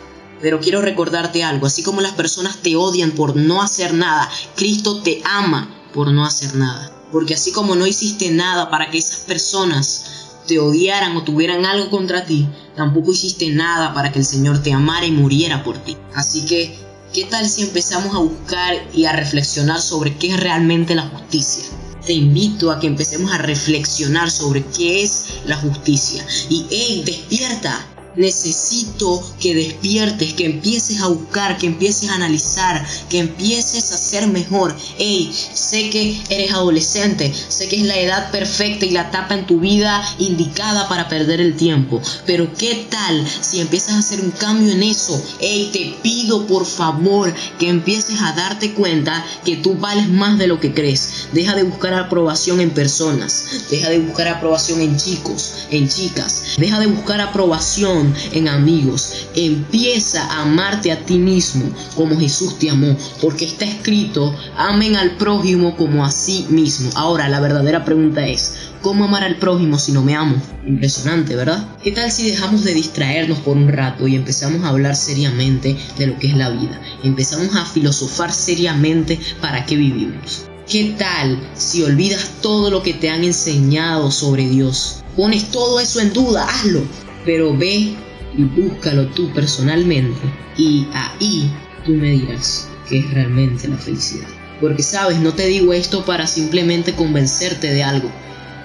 Pero 0.41 0.61
quiero 0.61 0.81
recordarte 0.81 1.45
algo, 1.45 1.67
así 1.67 1.83
como 1.83 2.01
las 2.01 2.13
personas 2.13 2.57
te 2.59 2.77
odian 2.77 3.13
por 3.13 3.37
no 3.37 3.63
hacer 3.63 3.95
nada, 3.95 4.29
Cristo 4.57 5.03
te 5.03 5.23
ama 5.25 5.69
por 5.93 6.11
no 6.11 6.25
hacer 6.25 6.55
nada. 6.55 6.91
Porque 7.13 7.35
así 7.35 7.53
como 7.53 7.75
no 7.75 7.87
hiciste 7.87 8.31
nada 8.31 8.71
para 8.71 8.91
que 8.91 8.99
esas 8.99 9.21
personas 9.21 10.05
te 10.47 10.59
odiaran 10.59 11.17
o 11.17 11.23
tuvieran 11.25 11.67
algo 11.67 11.91
contra 11.91 12.25
ti, 12.25 12.49
tampoco 12.75 13.13
hiciste 13.13 13.51
nada 13.51 13.93
para 13.93 14.13
que 14.13 14.19
el 14.19 14.25
Señor 14.25 14.63
te 14.63 14.73
amara 14.73 15.07
y 15.07 15.13
muriera 15.13 15.63
por 15.63 15.79
ti. 15.79 15.97
Así 16.15 16.47
que, 16.47 16.77
¿qué 17.13 17.25
tal 17.25 17.49
si 17.49 17.63
empezamos 17.63 18.15
a 18.15 18.19
buscar 18.19 18.75
y 18.95 19.05
a 19.05 19.13
reflexionar 19.13 19.81
sobre 19.81 20.17
qué 20.17 20.33
es 20.33 20.41
realmente 20.41 20.95
la 20.95 21.09
justicia? 21.09 21.65
Te 22.05 22.15
invito 22.15 22.71
a 22.71 22.81
que 22.81 22.87
empecemos 22.87 23.31
a 23.33 23.39
reflexionar 23.39 24.31
sobre 24.31 24.65
qué 24.65 25.03
es 25.05 25.27
la 25.45 25.57
justicia. 25.57 26.27
Y, 26.49 26.67
hey, 26.71 27.03
despierta, 27.05 27.87
necesito 28.17 29.23
que 29.41 29.55
despiertes, 29.55 30.35
que 30.35 30.47
empieces 30.47 31.01
a 31.01 31.09
buscar, 31.09 31.59
que 31.59 31.67
empieces 31.67 32.11
a 32.11 32.15
analizar, 32.15 32.85
que 33.09 33.19
empieces 33.19 33.93
a 33.93 33.99
ser 33.99 34.27
mejor. 34.27 34.77
Hey, 34.99 35.33
sé 35.55 35.91
que 35.91 36.21
eres 36.29 36.53
adolescente, 36.53 37.33
sé 37.49 37.69
que 37.69 37.77
es 37.77 37.83
la 37.83 37.99
edad 37.99 38.31
perfecta 38.31 38.87
y 38.87 38.91
la 38.91 39.09
etapa 39.09 39.35
en 39.35 39.47
tu 39.47 39.61
vida 39.61 40.03
indicada 40.19 40.89
para 40.89 41.09
perder 41.09 41.41
el 41.41 41.57
tiempo. 41.57 42.01
Pero 42.27 42.53
¿qué 42.55 42.87
tal 42.91 43.27
si 43.41 43.61
empiezas 43.61 43.95
a 43.95 43.99
hacer 43.99 44.21
un 44.21 44.31
cambio 44.31 44.73
en 44.73 44.83
eso? 44.83 45.23
Hey, 45.41 45.71
te 45.73 45.97
pido 46.03 46.47
por 46.47 46.67
favor 46.67 47.33
que 47.59 47.69
empieces 47.69 48.21
a 48.21 48.33
darte 48.33 48.73
cuenta 48.73 49.25
que 49.45 49.57
tú 49.57 49.75
vales 49.75 50.09
más 50.09 50.39
de 50.39 50.47
lo 50.47 50.61
que 50.61 50.75
crees. 50.75 51.29
Deja 51.33 51.55
de 51.55 51.63
buscar 51.63 51.95
aprobación 51.95 52.61
en 52.61 52.71
personas, 52.71 53.45
deja 53.71 53.89
de 53.89 53.99
buscar 53.99 54.29
aprobación 54.29 54.81
en 54.81 54.97
chicos, 54.97 55.67
en 55.71 55.89
chicas, 55.89 56.43
deja 56.59 56.79
de 56.79 56.87
buscar 56.87 57.21
aprobación 57.21 58.00
en 58.33 58.49
amigos. 58.49 59.27
Empieza 59.35 60.25
a 60.25 60.43
amarte 60.43 60.93
a 60.93 61.05
ti 61.05 61.19
mismo 61.19 61.65
como 61.95 62.19
Jesús 62.19 62.59
te 62.59 62.71
amó, 62.71 62.97
porque 63.21 63.45
está 63.45 63.65
escrito, 63.65 64.35
amen 64.57 64.97
al 64.97 65.17
prójimo 65.17 65.77
como 65.77 66.05
a 66.05 66.11
sí 66.11 66.47
mismo. 66.49 66.91
Ahora, 66.95 67.29
la 67.29 67.41
verdadera 67.41 67.85
pregunta 67.85 68.27
es, 68.27 68.55
¿cómo 68.83 69.05
amar 69.05 69.25
al 69.25 69.37
prójimo 69.37 69.79
si 69.79 69.93
no 69.93 70.03
me 70.03 70.15
amo? 70.15 70.41
Impresionante, 70.67 71.37
¿verdad? 71.37 71.67
¿Qué 71.83 71.93
tal 71.93 72.11
si 72.11 72.31
dejamos 72.31 72.65
de 72.65 72.75
distraernos 72.75 73.39
por 73.39 73.57
un 73.57 73.69
rato 73.69 74.07
y 74.07 74.17
empezamos 74.17 74.65
a 74.65 74.69
hablar 74.69 74.97
seriamente 74.97 75.77
de 75.99 76.07
lo 76.07 76.19
que 76.19 76.29
es 76.29 76.37
la 76.37 76.51
vida? 76.51 76.81
Empezamos 77.03 77.55
a 77.57 77.65
filosofar 77.65 78.33
seriamente 78.33 79.19
para 79.41 79.65
qué 79.67 79.77
vivimos. 79.77 80.47
¿Qué 80.69 80.95
tal 80.97 81.41
si 81.57 81.83
olvidas 81.83 82.31
todo 82.41 82.71
lo 82.71 82.83
que 82.83 82.95
te 82.95 83.11
han 83.11 83.25
enseñado 83.25 84.13
sobre 84.13 84.49
Dios? 84.49 85.03
Pones 85.17 85.51
todo 85.51 85.81
eso 85.81 86.01
en 86.01 86.13
duda, 86.13 86.47
hazlo 86.49 86.83
pero 87.25 87.57
ve 87.57 87.95
y 88.37 88.43
búscalo 88.43 89.07
tú 89.09 89.33
personalmente 89.33 90.21
y 90.57 90.87
ahí 90.93 91.51
tú 91.85 91.93
me 91.93 92.11
dirás 92.13 92.69
qué 92.89 92.99
es 92.99 93.11
realmente 93.13 93.69
la 93.69 93.77
felicidad. 93.77 94.29
Porque 94.61 94.83
sabes, 94.83 95.19
no 95.21 95.33
te 95.33 95.47
digo 95.47 95.73
esto 95.73 96.05
para 96.05 96.27
simplemente 96.27 96.95
convencerte 96.95 97.73
de 97.73 97.83
algo. 97.83 98.11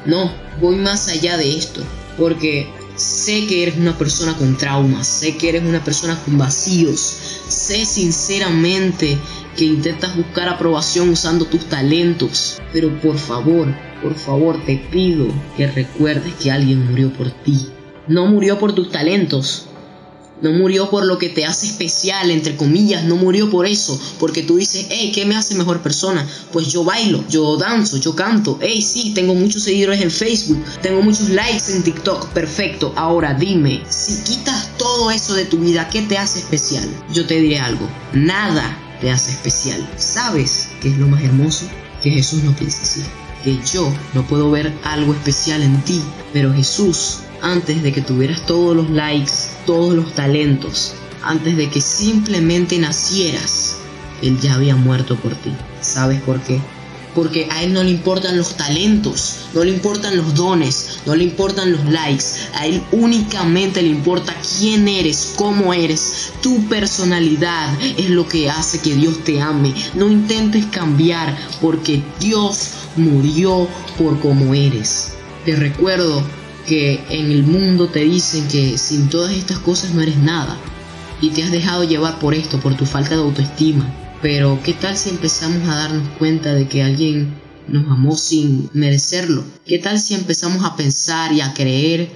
No, 0.06 0.32
voy 0.60 0.76
más 0.76 1.08
allá 1.08 1.38
de 1.38 1.58
esto. 1.58 1.82
Porque 2.18 2.70
sé 2.96 3.46
que 3.48 3.64
eres 3.64 3.78
una 3.78 3.98
persona 3.98 4.36
con 4.36 4.58
traumas, 4.58 5.08
sé 5.08 5.38
que 5.38 5.50
eres 5.50 5.64
una 5.64 5.84
persona 5.84 6.18
con 6.24 6.38
vacíos, 6.38 7.00
sé 7.48 7.86
sinceramente 7.86 9.18
que 9.58 9.66
intentas 9.66 10.16
buscar 10.16 10.50
aprobación 10.50 11.10
usando 11.10 11.46
tus 11.46 11.66
talentos. 11.68 12.62
Pero 12.74 13.00
por 13.02 13.18
favor, 13.18 13.74
por 14.02 14.16
favor 14.16 14.64
te 14.66 14.78
pido 14.92 15.28
que 15.56 15.68
recuerdes 15.68 16.34
que 16.36 16.52
alguien 16.52 16.90
murió 16.90 17.12
por 17.14 17.32
ti. 17.32 17.70
No 18.08 18.28
murió 18.28 18.60
por 18.60 18.74
tus 18.74 18.92
talentos, 18.92 19.68
no 20.42 20.52
murió 20.52 20.90
por 20.90 21.06
lo 21.06 21.18
que 21.18 21.30
te 21.30 21.46
hace 21.46 21.68
especial, 21.68 22.30
entre 22.30 22.58
comillas, 22.58 23.06
no 23.06 23.16
murió 23.16 23.50
por 23.50 23.66
eso, 23.66 24.00
porque 24.20 24.44
tú 24.44 24.58
dices, 24.58 24.88
hey, 24.90 25.12
¿qué 25.16 25.26
me 25.26 25.36
hace 25.36 25.56
mejor 25.56 25.82
persona? 25.82 26.28
Pues 26.52 26.68
yo 26.68 26.84
bailo, 26.84 27.24
yo 27.30 27.56
danzo, 27.58 27.98
yo 27.98 28.16
canto, 28.16 28.60
hey, 28.62 28.82
sí, 28.82 29.14
tengo 29.14 29.34
muchos 29.34 29.64
seguidores 29.64 30.02
en 30.02 30.12
Facebook, 30.12 30.62
tengo 30.82 31.02
muchos 31.02 31.30
likes 31.30 31.72
en 31.72 31.84
TikTok, 31.84 32.28
perfecto. 32.30 32.94
Ahora 32.96 33.34
dime, 33.34 33.82
si 33.90 34.24
quitas 34.24 34.78
todo 34.78 35.10
eso 35.10 35.34
de 35.36 35.46
tu 35.46 35.58
vida, 35.60 35.90
¿qué 35.90 36.02
te 36.02 36.18
hace 36.18 36.40
especial? 36.40 36.90
Yo 37.14 37.26
te 37.26 37.40
diré 37.40 37.60
algo, 37.60 37.88
nada 38.14 38.78
te 39.00 39.12
hace 39.12 39.32
especial. 39.32 39.88
¿Sabes 39.98 40.68
qué 40.82 40.90
es 40.90 40.98
lo 40.98 41.08
más 41.08 41.24
hermoso? 41.24 41.66
Que 42.04 42.12
Jesús 42.12 42.44
no 42.44 42.56
piensa 42.56 42.82
así. 42.84 43.02
Que 43.44 43.58
yo 43.72 43.92
no 44.14 44.26
puedo 44.28 44.52
ver 44.52 44.74
algo 44.84 45.14
especial 45.14 45.62
en 45.62 45.82
ti, 45.84 46.02
pero 46.34 46.54
Jesús 46.54 47.20
antes 47.42 47.84
de 47.84 47.92
que 47.92 48.02
tuvieras 48.02 48.46
todos 48.46 48.76
los 48.76 48.90
likes, 48.90 49.34
todos 49.66 49.94
los 49.94 50.14
talentos, 50.14 50.94
antes 51.24 51.58
de 51.58 51.70
que 51.70 51.82
simplemente 51.82 52.78
nacieras, 52.78 53.78
Él 54.22 54.40
ya 54.40 54.56
había 54.56 54.76
muerto 54.76 55.16
por 55.16 55.34
ti. 55.36 55.52
¿Sabes 55.82 56.22
por 56.22 56.40
qué? 56.42 56.60
Porque 57.14 57.48
a 57.50 57.64
Él 57.64 57.74
no 57.74 57.82
le 57.82 57.92
importan 57.92 58.38
los 58.38 58.58
talentos, 58.58 59.46
no 59.54 59.64
le 59.64 59.72
importan 59.72 60.18
los 60.18 60.36
dones, 60.36 61.00
no 61.06 61.16
le 61.16 61.24
importan 61.24 61.72
los 61.72 61.86
likes. 61.86 62.26
A 62.56 62.66
Él 62.68 62.84
únicamente 62.92 63.82
le 63.82 63.88
importa 63.88 64.36
quién 64.60 64.88
eres, 64.88 65.34
cómo 65.38 65.74
eres. 65.74 66.34
Tu 66.42 66.68
personalidad 66.68 67.74
es 67.82 68.10
lo 68.10 68.28
que 68.28 68.50
hace 68.50 68.80
que 68.80 68.96
Dios 68.96 69.24
te 69.24 69.42
ame. 69.42 69.74
No 69.94 70.10
intentes 70.10 70.66
cambiar 70.66 71.38
porque 71.62 72.04
Dios 72.20 72.72
murió 72.98 73.68
por 73.98 74.20
cómo 74.20 74.54
eres. 74.54 75.14
Te 75.46 75.56
recuerdo 75.56 76.22
que 76.68 77.00
en 77.10 77.32
el 77.32 77.44
mundo 77.44 77.88
te 77.88 78.04
dicen 78.04 78.48
que 78.48 78.78
sin 78.78 79.10
todas 79.10 79.34
estas 79.34 79.60
cosas 79.60 79.94
no 79.94 80.02
eres 80.02 80.18
nada 80.18 80.58
y 81.22 81.30
te 81.30 81.44
has 81.44 81.52
dejado 81.52 81.84
llevar 81.84 82.20
por 82.20 82.34
esto, 82.34 82.60
por 82.60 82.76
tu 82.76 82.86
falta 82.86 83.16
de 83.16 83.22
autoestima. 83.22 83.94
Pero 84.22 84.60
¿qué 84.64 84.74
tal 84.74 84.98
si 84.98 85.10
empezamos 85.10 85.68
a 85.68 85.76
darnos 85.76 86.08
cuenta 86.18 86.54
de 86.54 86.68
que 86.68 86.84
alguien 86.84 87.36
nos 87.68 87.86
amó 87.92 88.18
sin 88.18 88.70
merecerlo? 88.74 89.44
¿Qué 89.66 89.80
tal 89.80 90.00
si 90.00 90.14
empezamos 90.14 90.64
a 90.66 90.76
pensar 90.76 91.32
y 91.32 91.42
a 91.42 91.54
creer 91.54 92.10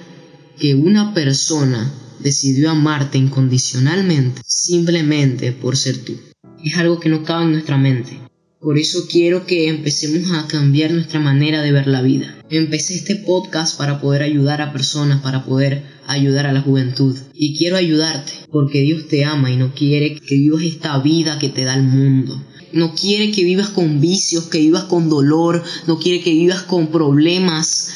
que 0.59 0.75
una 0.75 1.13
persona 1.13 1.91
decidió 2.19 2.71
amarte 2.71 3.17
incondicionalmente 3.17 4.41
simplemente 4.45 5.51
por 5.51 5.77
ser 5.77 6.03
tú? 6.03 6.19
Es 6.63 6.77
algo 6.77 6.99
que 6.99 7.09
no 7.09 7.23
cabe 7.23 7.45
en 7.45 7.51
nuestra 7.53 7.77
mente. 7.77 8.28
Por 8.61 8.77
eso 8.77 9.07
quiero 9.09 9.45
que 9.45 9.69
empecemos 9.69 10.33
a 10.33 10.45
cambiar 10.47 10.91
nuestra 10.91 11.21
manera 11.21 11.61
de 11.61 11.71
ver 11.71 11.87
la 11.87 12.01
vida. 12.01 12.43
Empecé 12.49 12.95
este 12.95 13.15
podcast 13.15 13.77
para 13.77 14.01
poder 14.01 14.21
ayudar 14.21 14.61
a 14.61 14.73
personas, 14.73 15.21
para 15.21 15.45
poder 15.45 15.83
ayudar 16.07 16.45
a 16.45 16.51
la 16.51 16.59
juventud. 16.59 17.17
Y 17.33 17.57
quiero 17.57 17.77
ayudarte 17.77 18.33
porque 18.51 18.81
Dios 18.81 19.07
te 19.07 19.23
ama 19.23 19.49
y 19.49 19.55
no 19.55 19.73
quiere 19.73 20.19
que 20.19 20.35
vivas 20.35 20.63
esta 20.63 20.99
vida 20.99 21.39
que 21.39 21.47
te 21.47 21.63
da 21.63 21.75
el 21.75 21.83
mundo. 21.83 22.43
No 22.73 22.95
quiere 22.95 23.31
que 23.31 23.45
vivas 23.45 23.69
con 23.69 24.01
vicios, 24.01 24.47
que 24.47 24.59
vivas 24.59 24.83
con 24.83 25.07
dolor, 25.07 25.63
no 25.87 25.97
quiere 25.97 26.19
que 26.19 26.33
vivas 26.33 26.63
con 26.63 26.87
problemas 26.87 27.91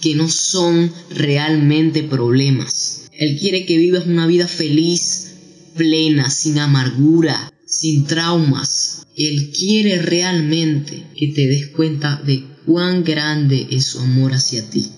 que 0.00 0.16
no 0.16 0.28
son 0.28 0.92
realmente 1.10 2.02
problemas. 2.02 3.08
Él 3.12 3.38
quiere 3.38 3.64
que 3.64 3.78
vivas 3.78 4.06
una 4.06 4.26
vida 4.26 4.48
feliz, 4.48 5.34
plena, 5.76 6.30
sin 6.30 6.58
amargura, 6.58 7.52
sin 7.64 8.06
traumas, 8.06 8.99
él 9.16 9.52
quiere 9.56 10.00
realmente 10.00 11.06
que 11.16 11.28
te 11.28 11.46
des 11.46 11.68
cuenta 11.68 12.20
de 12.24 12.44
cuán 12.66 13.04
grande 13.04 13.66
es 13.70 13.86
su 13.86 14.00
amor 14.00 14.32
hacia 14.32 14.68
ti. 14.70 14.90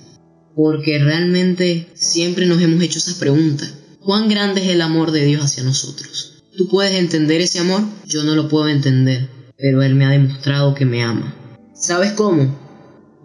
Porque 0.55 0.99
realmente 0.99 1.89
siempre 1.95 2.47
nos 2.47 2.61
hemos 2.61 2.83
hecho 2.83 2.99
esa 2.99 3.19
pregunta. 3.19 3.67
¿Cuán 4.01 4.29
grande 4.29 4.63
es 4.63 4.69
el 4.69 4.83
amor 4.83 5.11
de 5.11 5.25
Dios 5.25 5.43
hacia 5.43 5.63
nosotros? 5.63 6.45
¿Tú 6.57 6.69
puedes 6.69 6.95
entender 6.95 7.41
ese 7.41 7.61
amor? 7.61 7.83
Yo 8.07 8.25
no 8.25 8.35
lo 8.35 8.49
puedo 8.49 8.69
entender, 8.69 9.31
pero 9.57 9.83
Él 9.83 9.95
me 9.95 10.05
ha 10.05 10.11
demostrado 10.11 10.75
que 10.75 10.85
me 10.85 11.03
ama. 11.03 11.35
¿Sabes 11.75 12.13
cómo? 12.13 12.59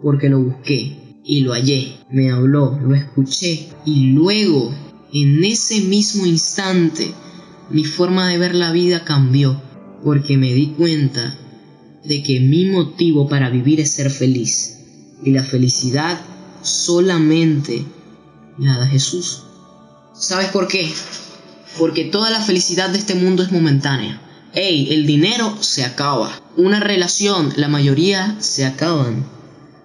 Porque 0.02 0.30
lo 0.30 0.40
busqué 0.40 1.20
y 1.24 1.40
lo 1.40 1.52
hallé, 1.52 1.98
me 2.10 2.30
habló, 2.30 2.78
lo 2.80 2.94
escuché 2.94 3.68
y 3.84 4.12
luego, 4.12 4.74
en 5.12 5.44
ese 5.44 5.82
mismo 5.82 6.24
instante, 6.24 7.12
mi 7.70 7.84
forma 7.84 8.30
de 8.30 8.38
ver 8.38 8.54
la 8.54 8.72
vida 8.72 9.04
cambió 9.04 9.60
porque 10.04 10.36
me 10.36 10.52
di 10.52 10.68
cuenta 10.68 11.36
de 12.04 12.22
que 12.22 12.40
mi 12.40 12.66
motivo 12.66 13.28
para 13.28 13.50
vivir 13.50 13.80
es 13.80 13.90
ser 13.90 14.10
feliz 14.10 14.78
y 15.22 15.30
la 15.32 15.42
felicidad 15.42 16.18
solamente 16.62 17.84
la 18.58 18.78
da 18.78 18.86
Jesús. 18.86 19.42
¿Sabes 20.14 20.48
por 20.48 20.68
qué? 20.68 20.90
Porque 21.78 22.04
toda 22.04 22.30
la 22.30 22.40
felicidad 22.40 22.90
de 22.90 22.98
este 22.98 23.14
mundo 23.14 23.42
es 23.42 23.52
momentánea. 23.52 24.20
Ey, 24.54 24.92
el 24.94 25.06
dinero 25.06 25.56
se 25.60 25.84
acaba. 25.84 26.40
Una 26.56 26.80
relación, 26.80 27.52
la 27.56 27.68
mayoría 27.68 28.36
se 28.40 28.64
acaban. 28.64 29.26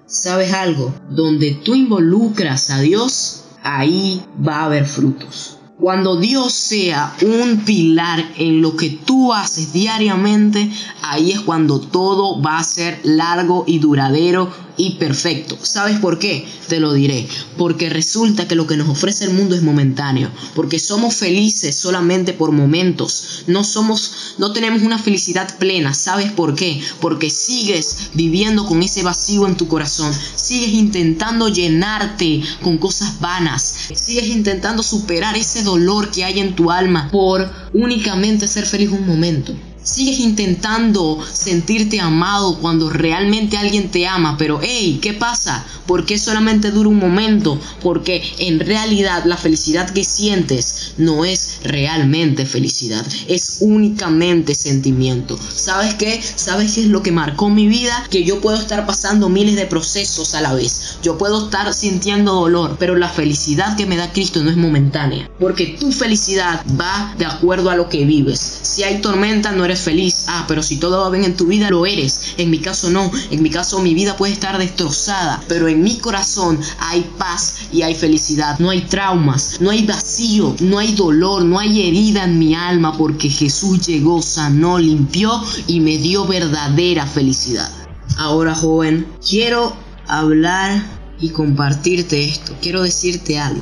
¿Sabes 0.07 0.53
algo? 0.53 0.93
Donde 1.09 1.51
tú 1.51 1.75
involucras 1.75 2.69
a 2.69 2.79
Dios, 2.79 3.43
ahí 3.61 4.23
va 4.45 4.61
a 4.61 4.65
haber 4.65 4.87
frutos. 4.87 5.57
Cuando 5.79 6.17
Dios 6.17 6.53
sea 6.53 7.15
un 7.23 7.65
pilar 7.65 8.23
en 8.37 8.61
lo 8.61 8.77
que 8.77 8.91
tú 8.91 9.33
haces 9.33 9.73
diariamente, 9.73 10.71
ahí 11.01 11.31
es 11.31 11.41
cuando 11.41 11.79
todo 11.79 12.39
va 12.41 12.59
a 12.59 12.63
ser 12.63 12.99
largo 13.03 13.63
y 13.65 13.79
duradero 13.79 14.51
y 14.77 14.91
perfecto. 14.95 15.57
¿Sabes 15.61 15.99
por 15.99 16.19
qué? 16.19 16.45
Te 16.67 16.79
lo 16.79 16.93
diré. 16.93 17.27
Porque 17.57 17.89
resulta 17.89 18.47
que 18.47 18.55
lo 18.55 18.67
que 18.67 18.77
nos 18.77 18.89
ofrece 18.89 19.25
el 19.25 19.33
mundo 19.33 19.55
es 19.55 19.61
momentáneo. 19.61 20.29
Porque 20.55 20.79
somos 20.79 21.15
felices 21.15 21.75
solamente 21.75 22.33
por 22.33 22.51
momentos. 22.51 23.43
No 23.47 23.63
somos, 23.63 24.35
no 24.37 24.51
tenemos 24.51 24.81
una 24.81 24.97
felicidad 24.97 25.57
plena. 25.57 25.93
¿Sabes 25.93 26.31
por 26.31 26.55
qué? 26.55 26.81
Porque 26.99 27.29
sigues 27.29 28.09
viviendo 28.13 28.65
con 28.65 28.81
ese 28.81 29.03
vacío 29.03 29.47
en 29.47 29.57
tu 29.57 29.67
corazón. 29.67 30.11
Sigues 30.35 30.69
intentando 30.73 31.49
llenarte 31.49 32.41
con 32.61 32.77
cosas 32.77 33.19
vanas. 33.19 33.75
Sigues 33.93 34.27
intentando 34.27 34.83
superar 34.83 35.37
ese 35.37 35.63
dolor 35.63 36.09
que 36.11 36.23
hay 36.23 36.39
en 36.39 36.55
tu 36.55 36.71
alma 36.71 37.09
por 37.11 37.51
únicamente 37.73 38.47
ser 38.47 38.65
feliz 38.65 38.89
un 38.89 39.05
momento. 39.05 39.53
Sigues 39.83 40.19
intentando 40.19 41.19
sentirte 41.29 41.99
amado 41.99 42.57
cuando 42.59 42.89
realmente 42.89 43.57
alguien 43.57 43.91
te 43.91 44.07
ama, 44.07 44.37
pero 44.37 44.61
hey, 44.63 44.99
¿qué 45.01 45.13
pasa? 45.13 45.65
¿Por 45.85 46.05
qué 46.05 46.17
solamente 46.17 46.71
dura 46.71 46.87
un 46.87 46.97
momento? 46.97 47.59
Porque 47.81 48.23
en 48.37 48.61
realidad 48.61 49.25
la 49.25 49.35
felicidad 49.35 49.89
que 49.89 50.05
sientes 50.05 50.93
no 50.97 51.25
es 51.25 51.59
realmente 51.63 52.45
felicidad, 52.45 53.05
es 53.27 53.57
únicamente 53.59 54.55
sentimiento. 54.55 55.37
¿Sabes 55.37 55.95
qué? 55.95 56.21
¿Sabes 56.21 56.73
qué 56.73 56.81
es 56.81 56.87
lo 56.87 57.03
que 57.03 57.11
marcó 57.11 57.49
mi 57.49 57.67
vida? 57.67 58.07
Que 58.09 58.23
yo 58.23 58.39
puedo 58.39 58.57
estar 58.57 58.85
pasando 58.85 59.27
miles 59.27 59.55
de 59.55 59.65
procesos 59.65 60.33
a 60.33 60.41
la 60.41 60.53
vez. 60.53 60.97
Yo 61.03 61.17
puedo 61.17 61.45
estar 61.45 61.73
sintiendo 61.73 62.33
dolor, 62.33 62.77
pero 62.79 62.95
la 62.95 63.09
felicidad 63.09 63.75
que 63.75 63.85
me 63.85 63.97
da 63.97 64.13
Cristo 64.13 64.41
no 64.41 64.49
es 64.49 64.55
momentánea. 64.55 65.29
Porque 65.39 65.75
tu 65.77 65.91
felicidad 65.91 66.63
va 66.79 67.13
de 67.17 67.25
acuerdo 67.25 67.69
a 67.69 67.75
lo 67.75 67.89
que 67.89 68.05
vives. 68.05 68.39
Si 68.61 68.83
hay 68.83 69.01
tormenta, 69.01 69.51
no 69.51 69.65
eres 69.65 69.72
feliz. 69.81 70.25
Ah, 70.27 70.45
pero 70.47 70.63
si 70.63 70.77
todo 70.77 71.01
va 71.01 71.09
bien 71.09 71.23
en 71.23 71.35
tu 71.35 71.45
vida, 71.45 71.69
lo 71.69 71.85
eres. 71.85 72.33
En 72.37 72.49
mi 72.49 72.59
caso 72.59 72.89
no. 72.89 73.11
En 73.31 73.41
mi 73.41 73.49
caso 73.49 73.79
mi 73.79 73.93
vida 73.93 74.17
puede 74.17 74.33
estar 74.33 74.57
destrozada. 74.57 75.43
Pero 75.47 75.67
en 75.67 75.83
mi 75.83 75.97
corazón 75.97 76.59
hay 76.79 77.01
paz 77.17 77.55
y 77.71 77.81
hay 77.81 77.95
felicidad. 77.95 78.59
No 78.59 78.69
hay 78.69 78.81
traumas, 78.81 79.61
no 79.61 79.69
hay 79.69 79.85
vacío, 79.85 80.55
no 80.59 80.79
hay 80.79 80.93
dolor, 80.93 81.43
no 81.43 81.59
hay 81.59 81.87
herida 81.87 82.23
en 82.25 82.39
mi 82.39 82.55
alma 82.55 82.97
porque 82.97 83.29
Jesús 83.29 83.85
llegó, 83.87 84.21
sanó, 84.21 84.79
limpió 84.79 85.41
y 85.67 85.79
me 85.79 85.97
dio 85.97 86.25
verdadera 86.25 87.05
felicidad. 87.05 87.71
Ahora 88.17 88.53
joven, 88.53 89.07
quiero 89.27 89.73
hablar 90.07 90.83
y 91.19 91.29
compartirte 91.29 92.25
esto. 92.25 92.55
Quiero 92.61 92.83
decirte 92.83 93.39
algo. 93.39 93.61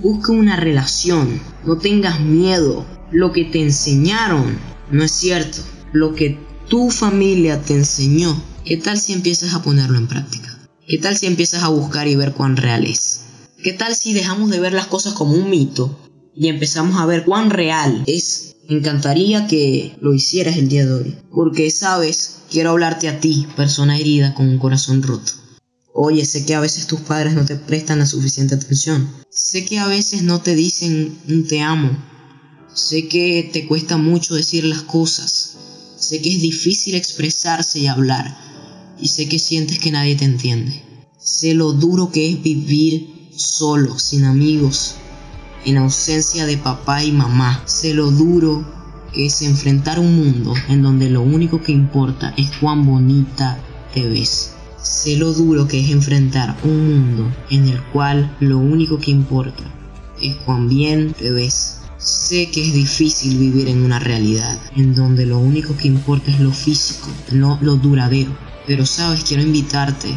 Busca 0.00 0.32
una 0.32 0.56
relación. 0.56 1.40
No 1.64 1.76
tengas 1.76 2.20
miedo. 2.20 2.84
Lo 3.10 3.32
que 3.32 3.44
te 3.44 3.60
enseñaron 3.60 4.58
no 4.90 5.04
es 5.04 5.12
cierto. 5.12 5.58
Lo 5.92 6.14
que 6.14 6.38
tu 6.68 6.90
familia 6.90 7.60
te 7.60 7.74
enseñó, 7.74 8.40
¿qué 8.64 8.76
tal 8.76 9.00
si 9.00 9.12
empiezas 9.12 9.54
a 9.54 9.62
ponerlo 9.62 9.98
en 9.98 10.08
práctica? 10.08 10.56
¿Qué 10.86 10.98
tal 10.98 11.16
si 11.16 11.26
empiezas 11.26 11.62
a 11.62 11.68
buscar 11.68 12.08
y 12.08 12.16
ver 12.16 12.32
cuán 12.32 12.56
real 12.56 12.84
es? 12.86 13.20
¿Qué 13.62 13.72
tal 13.72 13.94
si 13.94 14.12
dejamos 14.12 14.50
de 14.50 14.60
ver 14.60 14.72
las 14.72 14.86
cosas 14.86 15.12
como 15.12 15.34
un 15.34 15.50
mito 15.50 15.98
y 16.34 16.48
empezamos 16.48 17.00
a 17.00 17.06
ver 17.06 17.24
cuán 17.24 17.50
real 17.50 18.02
es? 18.06 18.56
Me 18.68 18.76
encantaría 18.76 19.46
que 19.46 19.96
lo 20.00 20.14
hicieras 20.14 20.56
el 20.56 20.68
día 20.68 20.86
de 20.86 20.92
hoy, 20.92 21.16
porque 21.32 21.70
sabes, 21.70 22.36
quiero 22.50 22.70
hablarte 22.70 23.08
a 23.08 23.20
ti, 23.20 23.46
persona 23.56 23.98
herida 23.98 24.34
con 24.34 24.48
un 24.48 24.58
corazón 24.58 25.02
roto. 25.02 25.32
Oye, 25.92 26.24
sé 26.24 26.46
que 26.46 26.54
a 26.54 26.60
veces 26.60 26.86
tus 26.86 27.00
padres 27.00 27.34
no 27.34 27.44
te 27.44 27.56
prestan 27.56 27.98
la 27.98 28.06
suficiente 28.06 28.54
atención. 28.54 29.10
Sé 29.28 29.64
que 29.64 29.78
a 29.78 29.88
veces 29.88 30.22
no 30.22 30.40
te 30.40 30.54
dicen 30.54 31.18
un 31.28 31.46
te 31.46 31.60
amo 31.60 31.90
Sé 32.72 33.08
que 33.08 33.50
te 33.52 33.66
cuesta 33.66 33.96
mucho 33.96 34.36
decir 34.36 34.64
las 34.64 34.82
cosas. 34.82 35.56
Sé 35.96 36.22
que 36.22 36.32
es 36.32 36.40
difícil 36.40 36.94
expresarse 36.94 37.80
y 37.80 37.88
hablar. 37.88 38.36
Y 39.00 39.08
sé 39.08 39.28
que 39.28 39.40
sientes 39.40 39.80
que 39.80 39.90
nadie 39.90 40.14
te 40.14 40.24
entiende. 40.24 40.82
Sé 41.18 41.54
lo 41.54 41.72
duro 41.72 42.12
que 42.12 42.30
es 42.30 42.42
vivir 42.42 43.30
solo, 43.34 43.98
sin 43.98 44.24
amigos, 44.24 44.94
en 45.64 45.78
ausencia 45.78 46.46
de 46.46 46.58
papá 46.58 47.02
y 47.02 47.10
mamá. 47.10 47.62
Sé 47.66 47.92
lo 47.92 48.10
duro 48.10 48.64
que 49.12 49.26
es 49.26 49.42
enfrentar 49.42 49.98
un 49.98 50.14
mundo 50.14 50.54
en 50.68 50.82
donde 50.82 51.10
lo 51.10 51.22
único 51.22 51.60
que 51.60 51.72
importa 51.72 52.32
es 52.36 52.50
cuán 52.60 52.86
bonita 52.86 53.58
te 53.92 54.08
ves. 54.08 54.52
Sé 54.80 55.16
lo 55.16 55.32
duro 55.32 55.66
que 55.66 55.80
es 55.80 55.90
enfrentar 55.90 56.56
un 56.62 56.88
mundo 56.88 57.34
en 57.50 57.66
el 57.68 57.82
cual 57.92 58.36
lo 58.38 58.58
único 58.58 58.98
que 58.98 59.10
importa 59.10 59.64
es 60.22 60.36
cuán 60.36 60.68
bien 60.68 61.12
te 61.14 61.32
ves. 61.32 61.79
Sé 62.00 62.50
que 62.50 62.66
es 62.66 62.72
difícil 62.72 63.36
vivir 63.36 63.68
en 63.68 63.82
una 63.82 63.98
realidad 63.98 64.58
en 64.74 64.94
donde 64.94 65.26
lo 65.26 65.38
único 65.38 65.76
que 65.76 65.86
importa 65.86 66.30
es 66.30 66.40
lo 66.40 66.50
físico, 66.50 67.10
no 67.30 67.58
lo 67.60 67.76
duradero. 67.76 68.34
Pero 68.66 68.86
sabes, 68.86 69.22
quiero 69.22 69.42
invitarte 69.42 70.08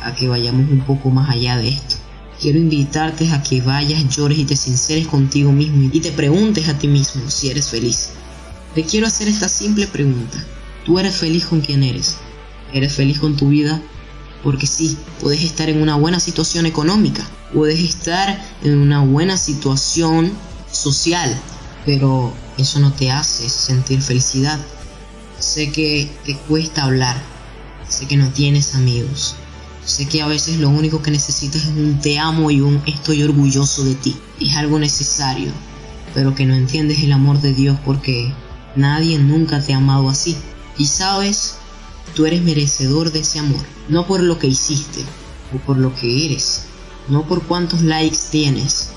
a 0.00 0.14
que 0.14 0.28
vayamos 0.28 0.70
un 0.70 0.84
poco 0.84 1.10
más 1.10 1.28
allá 1.28 1.56
de 1.56 1.70
esto. 1.70 1.96
Quiero 2.40 2.60
invitarte 2.60 3.32
a 3.32 3.42
que 3.42 3.62
vayas, 3.62 4.16
llores 4.16 4.38
y 4.38 4.44
te 4.44 4.54
sinceres 4.54 5.08
contigo 5.08 5.50
mismo 5.50 5.90
y 5.92 5.98
te 5.98 6.12
preguntes 6.12 6.68
a 6.68 6.78
ti 6.78 6.86
mismo 6.86 7.28
si 7.28 7.50
eres 7.50 7.66
feliz. 7.66 8.10
Te 8.72 8.84
quiero 8.84 9.08
hacer 9.08 9.26
esta 9.26 9.48
simple 9.48 9.88
pregunta. 9.88 10.38
¿Tú 10.84 11.00
eres 11.00 11.16
feliz 11.16 11.46
con 11.46 11.62
quien 11.62 11.82
eres? 11.82 12.16
¿Eres 12.72 12.92
feliz 12.92 13.18
con 13.18 13.34
tu 13.34 13.48
vida? 13.48 13.82
Porque 14.44 14.68
sí, 14.68 14.96
puedes 15.20 15.42
estar 15.42 15.68
en 15.68 15.82
una 15.82 15.96
buena 15.96 16.20
situación 16.20 16.64
económica, 16.64 17.28
puedes 17.52 17.80
estar 17.80 18.40
en 18.62 18.78
una 18.78 19.00
buena 19.00 19.36
situación 19.36 20.32
social, 20.74 21.34
pero 21.84 22.32
eso 22.58 22.80
no 22.80 22.92
te 22.92 23.10
hace 23.10 23.48
sentir 23.48 24.02
felicidad. 24.02 24.58
Sé 25.38 25.72
que 25.72 26.10
te 26.24 26.36
cuesta 26.36 26.84
hablar, 26.84 27.20
sé 27.88 28.06
que 28.06 28.16
no 28.16 28.28
tienes 28.30 28.74
amigos, 28.74 29.36
sé 29.84 30.06
que 30.06 30.22
a 30.22 30.26
veces 30.26 30.58
lo 30.58 30.68
único 30.68 31.02
que 31.02 31.10
necesitas 31.10 31.62
es 31.62 31.68
un 31.68 32.00
te 32.00 32.18
amo 32.18 32.50
y 32.50 32.60
un 32.60 32.82
estoy 32.86 33.22
orgulloso 33.22 33.84
de 33.84 33.94
ti. 33.94 34.16
Es 34.40 34.56
algo 34.56 34.78
necesario, 34.78 35.52
pero 36.14 36.34
que 36.34 36.46
no 36.46 36.54
entiendes 36.54 37.00
el 37.00 37.12
amor 37.12 37.40
de 37.40 37.54
Dios 37.54 37.78
porque 37.84 38.32
nadie 38.76 39.18
nunca 39.18 39.62
te 39.62 39.74
ha 39.74 39.78
amado 39.78 40.08
así. 40.08 40.36
Y 40.76 40.86
sabes, 40.86 41.56
Tú 42.14 42.26
eres 42.26 42.42
merecedor 42.42 43.10
de 43.10 43.20
ese 43.20 43.40
amor, 43.40 43.60
no 43.88 44.06
por 44.06 44.22
lo 44.22 44.38
que 44.38 44.46
hiciste 44.46 45.00
o 45.52 45.58
por 45.58 45.78
lo 45.78 45.92
que 45.96 46.26
eres, 46.26 46.66
no 47.08 47.26
por 47.26 47.42
cuántos 47.42 47.82
likes 47.82 48.18
tienes, 48.30 48.90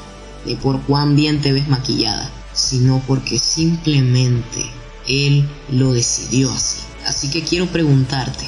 ni 0.46 0.56
por 0.56 0.82
cuán 0.84 1.16
bien 1.16 1.42
te 1.42 1.54
ves 1.54 1.68
maquillada, 1.68 2.30
sino 2.54 3.02
porque 3.08 3.40
simplemente 3.40 4.66
Él 5.08 5.48
lo 5.72 5.94
decidió 5.94 6.52
así. 6.52 6.82
Así 7.06 7.30
que 7.30 7.44
quiero 7.44 7.68
preguntarte, 7.68 8.46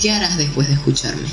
¿qué 0.00 0.12
harás 0.12 0.38
después 0.38 0.68
de 0.68 0.74
escucharme? 0.74 1.28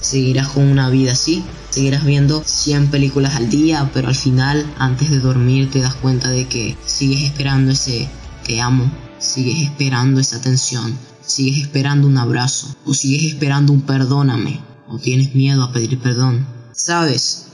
¿Seguirás 0.00 0.48
con 0.48 0.64
una 0.64 0.88
vida 0.88 1.12
así? 1.12 1.44
¿Seguirás 1.68 2.04
viendo 2.04 2.42
100 2.44 2.88
películas 2.88 3.36
al 3.36 3.50
día, 3.50 3.90
pero 3.92 4.08
al 4.08 4.14
final, 4.14 4.66
antes 4.78 5.10
de 5.10 5.20
dormir, 5.20 5.70
te 5.70 5.80
das 5.80 5.94
cuenta 5.94 6.30
de 6.30 6.48
que 6.48 6.76
sigues 6.86 7.22
esperando 7.22 7.72
ese 7.72 8.08
te 8.44 8.60
amo, 8.60 8.90
sigues 9.18 9.60
esperando 9.60 10.20
esa 10.20 10.36
atención, 10.36 10.98
sigues 11.24 11.62
esperando 11.62 12.08
un 12.08 12.16
abrazo, 12.16 12.74
o 12.86 12.94
sigues 12.94 13.32
esperando 13.32 13.72
un 13.72 13.82
perdóname, 13.82 14.60
o 14.88 14.98
tienes 14.98 15.34
miedo 15.34 15.62
a 15.62 15.72
pedir 15.72 15.98
perdón. 15.98 16.46
Sabes, 16.72 17.46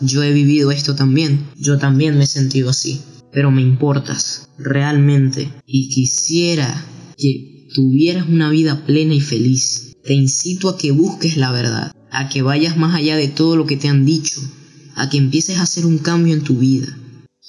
yo 0.00 0.22
he 0.22 0.32
vivido 0.32 0.70
esto 0.70 0.94
también, 0.94 1.46
yo 1.58 1.78
también 1.78 2.16
me 2.16 2.24
he 2.24 2.26
sentido 2.26 2.70
así, 2.70 3.00
pero 3.32 3.50
me 3.50 3.62
importas, 3.62 4.48
realmente, 4.58 5.50
y 5.66 5.88
quisiera 5.88 6.84
que 7.16 7.68
tuvieras 7.74 8.28
una 8.28 8.50
vida 8.50 8.84
plena 8.86 9.14
y 9.14 9.20
feliz. 9.20 9.96
Te 10.04 10.14
incito 10.14 10.68
a 10.68 10.78
que 10.78 10.90
busques 10.90 11.36
la 11.36 11.52
verdad, 11.52 11.92
a 12.10 12.28
que 12.28 12.42
vayas 12.42 12.76
más 12.76 12.94
allá 12.94 13.16
de 13.16 13.28
todo 13.28 13.56
lo 13.56 13.66
que 13.66 13.76
te 13.76 13.88
han 13.88 14.04
dicho, 14.04 14.40
a 14.94 15.10
que 15.10 15.18
empieces 15.18 15.58
a 15.58 15.62
hacer 15.62 15.84
un 15.84 15.98
cambio 15.98 16.34
en 16.34 16.42
tu 16.42 16.56
vida. 16.56 16.86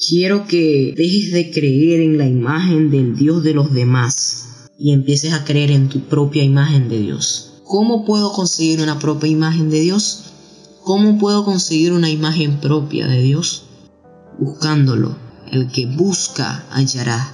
Quiero 0.08 0.48
que 0.48 0.94
dejes 0.98 1.32
de 1.32 1.52
creer 1.52 2.02
en 2.02 2.18
la 2.18 2.28
imagen 2.28 2.90
del 2.90 3.16
Dios 3.16 3.44
de 3.44 3.54
los 3.54 3.74
demás 3.74 4.70
y 4.80 4.94
empieces 4.94 5.34
a 5.34 5.44
creer 5.44 5.72
en 5.72 5.90
tu 5.90 6.02
propia 6.02 6.44
imagen 6.44 6.90
de 6.90 7.02
Dios. 7.02 7.62
¿Cómo 7.66 8.06
puedo 8.06 8.32
conseguir 8.32 8.82
una 8.82 8.98
propia 8.98 9.30
imagen 9.30 9.70
de 9.70 9.82
Dios? 9.82 10.34
¿Cómo 10.90 11.20
puedo 11.20 11.46
conseguir 11.46 11.94
una 11.94 12.10
imagen 12.10 12.60
propia 12.60 13.06
de 13.06 13.22
Dios? 13.22 13.66
Buscándolo. 14.40 15.16
El 15.52 15.72
que 15.72 15.86
busca 15.86 16.66
hallará 16.72 17.32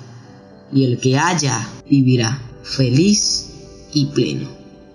y 0.73 0.83
el 0.83 0.99
que 0.99 1.17
halla 1.17 1.65
vivirá 1.89 2.37
feliz 2.63 3.51
y 3.93 4.07
pleno. 4.07 4.49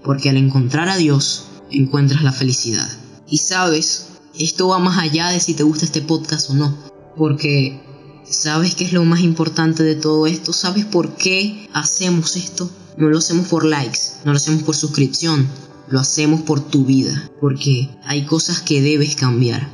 Porque 0.05 0.29
al 0.29 0.37
encontrar 0.37 0.90
a 0.90 0.99
Dios 0.99 1.46
encuentras 1.70 2.23
la 2.23 2.33
felicidad. 2.33 2.87
Y 3.27 3.38
sabes, 3.38 4.09
esto 4.38 4.68
va 4.68 4.79
más 4.79 4.99
allá 4.99 5.29
de 5.29 5.40
si 5.40 5.55
te 5.55 5.62
gusta 5.62 5.87
este 5.87 6.03
podcast 6.03 6.51
o 6.51 6.55
no. 6.55 6.77
Porque 7.16 7.81
¿Sabes 8.29 8.75
qué 8.75 8.85
es 8.85 8.92
lo 8.92 9.07
más 9.07 9.20
importante 9.20 9.85
de 9.85 9.94
todo 9.94 10.27
esto? 10.27 10.53
¿Sabes 10.53 10.85
por 10.85 11.16
qué 11.16 11.70
hacemos 11.73 12.37
esto? 12.37 12.70
No 12.99 13.09
lo 13.09 13.18
hacemos 13.18 13.49
por 13.49 13.64
likes, 13.64 14.01
no 14.27 14.33
lo 14.33 14.37
hacemos 14.37 14.62
por 14.64 14.77
suscripción, 14.77 15.49
lo 15.90 16.00
hacemos 16.00 16.42
por 16.42 16.61
tu 16.61 16.85
vida. 16.85 17.31
Porque 17.40 17.90
hay 18.05 18.24
cosas 18.24 18.61
que 18.61 18.83
debes 18.83 19.16
cambiar, 19.16 19.68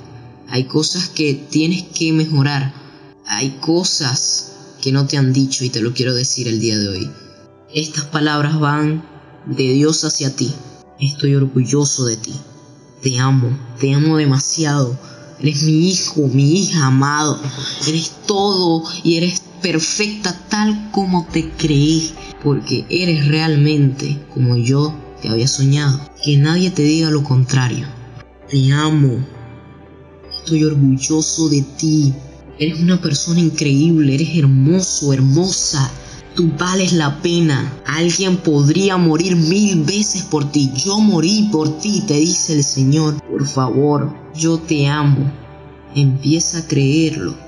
hay 0.49 0.65
cosas 0.65 1.09
que 1.09 1.35
tienes 1.35 1.85
que 1.85 2.13
mejorar, 2.13 2.73
hay 3.27 3.59
cosas 3.61 4.53
que 4.81 4.93
no 4.93 5.07
te 5.07 5.17
han 5.17 5.33
dicho 5.33 5.65
y 5.65 5.71
te 5.71 5.81
lo 5.81 5.93
quiero 5.93 6.15
decir 6.15 6.49
el 6.49 6.61
día 6.61 6.79
de 6.79 6.89
hoy. 6.89 7.11
Estas 7.75 8.05
palabras 8.05 8.59
van 8.59 9.05
de 9.47 9.73
Dios 9.73 10.05
hacia 10.05 10.35
ti. 10.35 10.53
Estoy 10.99 11.35
orgulloso 11.35 12.07
de 12.07 12.17
ti. 12.17 12.35
Te 13.03 13.19
amo, 13.19 13.57
te 13.79 13.93
amo 13.95 14.17
demasiado 14.17 14.99
Eres 15.39 15.65
mi 15.65 15.91
hijo, 15.91 16.29
mi 16.29 16.61
hija 16.61 16.87
amado. 16.87 17.39
Eres 17.87 18.11
todo 18.27 18.83
y 19.05 19.17
eres 19.17 19.43
perfecta 19.61 20.35
tal 20.49 20.91
como 20.93 21.27
te 21.27 21.51
creí. 21.51 22.11
Porque 22.43 22.87
eres 22.89 23.29
realmente 23.29 24.19
como 24.33 24.57
yo 24.57 24.95
te 25.21 25.29
había 25.29 25.49
soñado. 25.49 26.01
Que 26.23 26.37
nadie 26.37 26.71
te 26.71 26.83
diga 26.83 27.11
lo 27.11 27.23
contrario. 27.23 27.87
Te 28.49 28.73
amo. 28.73 29.25
Estoy 30.37 30.65
orgulloso 30.65 31.49
de 31.49 31.63
ti. 31.63 32.15
Eres 32.59 32.81
una 32.81 33.01
persona 33.01 33.41
increíble. 33.41 34.15
Eres 34.15 34.37
hermoso, 34.37 35.13
hermosa. 35.13 35.91
Tú 36.35 36.53
vales 36.59 36.93
la 36.93 37.23
pena. 37.23 37.81
Alguien 37.87 38.37
podría 38.37 38.97
morir 38.97 39.37
mil 39.37 39.83
veces 39.85 40.23
por 40.23 40.51
ti. 40.51 40.71
Yo 40.77 41.01
morí 41.01 41.49
por 41.51 41.79
ti, 41.79 42.03
te 42.07 42.15
dice 42.15 42.55
el 42.55 42.65
Señor. 42.65 43.23
Por 43.23 43.47
favor, 43.47 44.15
yo 44.35 44.59
te 44.59 44.87
amo. 44.87 45.33
Empieza 45.95 46.59
a 46.59 46.67
creerlo. 46.67 47.46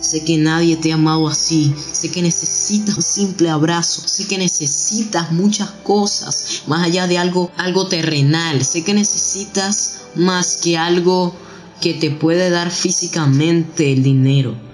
Sé 0.00 0.24
que 0.24 0.38
nadie 0.38 0.76
te 0.76 0.92
ha 0.92 0.94
amado 0.94 1.28
así. 1.28 1.74
Sé 1.92 2.10
que 2.10 2.22
necesitas 2.22 2.96
un 2.96 3.02
simple 3.02 3.50
abrazo. 3.50 4.02
Sé 4.06 4.26
que 4.26 4.38
necesitas 4.38 5.32
muchas 5.32 5.70
cosas 5.82 6.62
más 6.66 6.86
allá 6.86 7.06
de 7.06 7.18
algo, 7.18 7.50
algo 7.56 7.88
terrenal. 7.88 8.64
Sé 8.64 8.84
que 8.84 8.94
necesitas 8.94 9.94
más 10.14 10.58
que 10.58 10.78
algo 10.78 11.34
que 11.80 11.94
te 11.94 12.10
puede 12.10 12.50
dar 12.50 12.70
físicamente 12.70 13.92
el 13.92 14.02
dinero. 14.02 14.68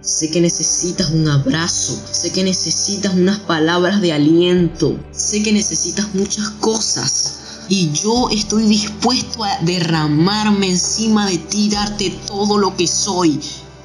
Sé 0.00 0.30
que 0.30 0.40
necesitas 0.40 1.10
un 1.10 1.28
abrazo, 1.28 2.00
sé 2.12 2.30
que 2.30 2.44
necesitas 2.44 3.14
unas 3.14 3.40
palabras 3.40 4.00
de 4.00 4.12
aliento, 4.12 4.98
sé 5.12 5.42
que 5.42 5.52
necesitas 5.52 6.14
muchas 6.14 6.48
cosas. 6.60 7.34
Y 7.68 7.90
yo 7.92 8.30
estoy 8.30 8.64
dispuesto 8.64 9.44
a 9.44 9.58
derramarme 9.62 10.70
encima 10.70 11.26
de 11.26 11.36
ti, 11.36 11.68
darte 11.68 12.10
todo 12.26 12.56
lo 12.56 12.74
que 12.76 12.86
soy, 12.86 13.38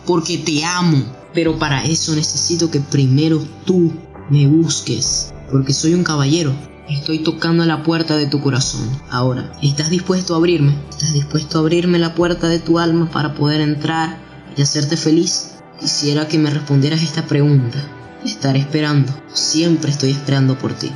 porque 0.05 0.37
te 0.37 0.63
amo. 0.63 1.03
Pero 1.33 1.57
para 1.57 1.83
eso 1.85 2.15
necesito 2.15 2.69
que 2.69 2.79
primero 2.79 3.43
tú 3.65 3.91
me 4.29 4.47
busques, 4.47 5.33
porque 5.51 5.73
soy 5.73 5.93
un 5.93 6.03
caballero. 6.03 6.53
Estoy 6.87 7.19
tocando 7.19 7.65
la 7.65 7.81
puerta 7.81 8.17
de 8.17 8.27
tu 8.27 8.41
corazón. 8.41 8.87
Ahora, 9.09 9.51
¿estás 9.61 9.89
dispuesto 9.89 10.33
a 10.33 10.37
abrirme? 10.37 10.75
¿Estás 10.89 11.13
dispuesto 11.13 11.57
a 11.57 11.61
abrirme 11.61 11.97
la 11.97 12.13
puerta 12.13 12.49
de 12.49 12.59
tu 12.59 12.77
alma 12.77 13.09
para 13.09 13.33
poder 13.35 13.61
entrar 13.61 14.19
y 14.55 14.61
hacerte 14.61 14.97
feliz? 14.97 15.55
Quisiera 15.79 16.27
que 16.27 16.37
me 16.37 16.49
respondieras 16.49 17.01
esta 17.01 17.25
pregunta. 17.25 17.79
Estaré 18.23 18.59
esperando. 18.59 19.11
Siempre 19.33 19.91
estoy 19.91 20.11
esperando 20.11 20.57
por 20.57 20.73
ti. 20.73 20.91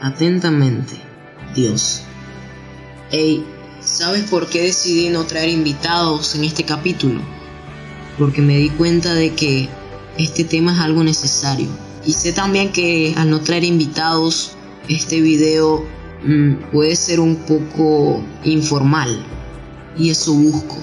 Atentamente, 0.00 1.00
Dios. 1.54 2.02
Hey, 3.10 3.44
¿sabes 3.80 4.24
por 4.24 4.48
qué 4.48 4.62
decidí 4.62 5.08
no 5.08 5.24
traer 5.24 5.50
invitados 5.50 6.34
en 6.34 6.44
este 6.44 6.64
capítulo? 6.64 7.20
Porque 8.18 8.42
me 8.42 8.56
di 8.58 8.70
cuenta 8.70 9.14
de 9.14 9.34
que 9.34 9.68
este 10.16 10.44
tema 10.44 10.72
es 10.72 10.80
algo 10.80 11.04
necesario. 11.04 11.68
Y 12.04 12.12
sé 12.12 12.32
también 12.32 12.72
que 12.72 13.14
al 13.16 13.30
no 13.30 13.40
traer 13.40 13.64
invitados, 13.64 14.52
este 14.88 15.20
video 15.20 15.84
mm, 16.24 16.70
puede 16.72 16.96
ser 16.96 17.20
un 17.20 17.36
poco 17.36 18.22
informal. 18.44 19.24
Y 19.96 20.10
eso 20.10 20.32
busco. 20.32 20.76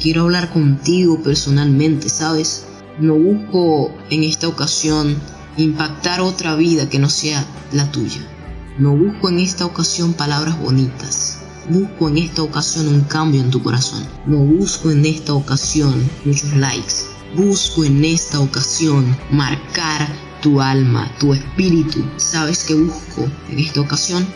Quiero 0.00 0.22
hablar 0.22 0.50
contigo 0.52 1.22
personalmente, 1.22 2.08
¿sabes? 2.08 2.64
No 3.00 3.14
busco 3.14 3.92
en 4.10 4.24
esta 4.24 4.48
ocasión 4.48 5.16
impactar 5.56 6.20
otra 6.20 6.54
vida 6.54 6.88
que 6.88 6.98
no 6.98 7.08
sea 7.08 7.44
la 7.72 7.90
tuya. 7.90 8.20
No 8.78 8.96
busco 8.96 9.28
en 9.28 9.40
esta 9.40 9.66
ocasión 9.66 10.14
palabras 10.14 10.60
bonitas. 10.60 11.37
Busco 11.70 12.08
en 12.08 12.16
esta 12.16 12.42
ocasión 12.42 12.88
un 12.88 13.02
cambio 13.02 13.42
en 13.42 13.50
tu 13.50 13.62
corazón. 13.62 14.02
No 14.24 14.38
busco 14.38 14.90
en 14.90 15.04
esta 15.04 15.34
ocasión 15.34 16.10
muchos 16.24 16.54
likes. 16.54 16.94
Busco 17.36 17.84
en 17.84 18.02
esta 18.06 18.40
ocasión 18.40 19.14
marcar 19.30 20.08
tu 20.40 20.62
alma, 20.62 21.12
tu 21.20 21.34
espíritu. 21.34 22.02
¿Sabes 22.16 22.64
qué 22.64 22.72
busco 22.74 23.28
en 23.50 23.58
esta 23.58 23.82
ocasión? 23.82 24.26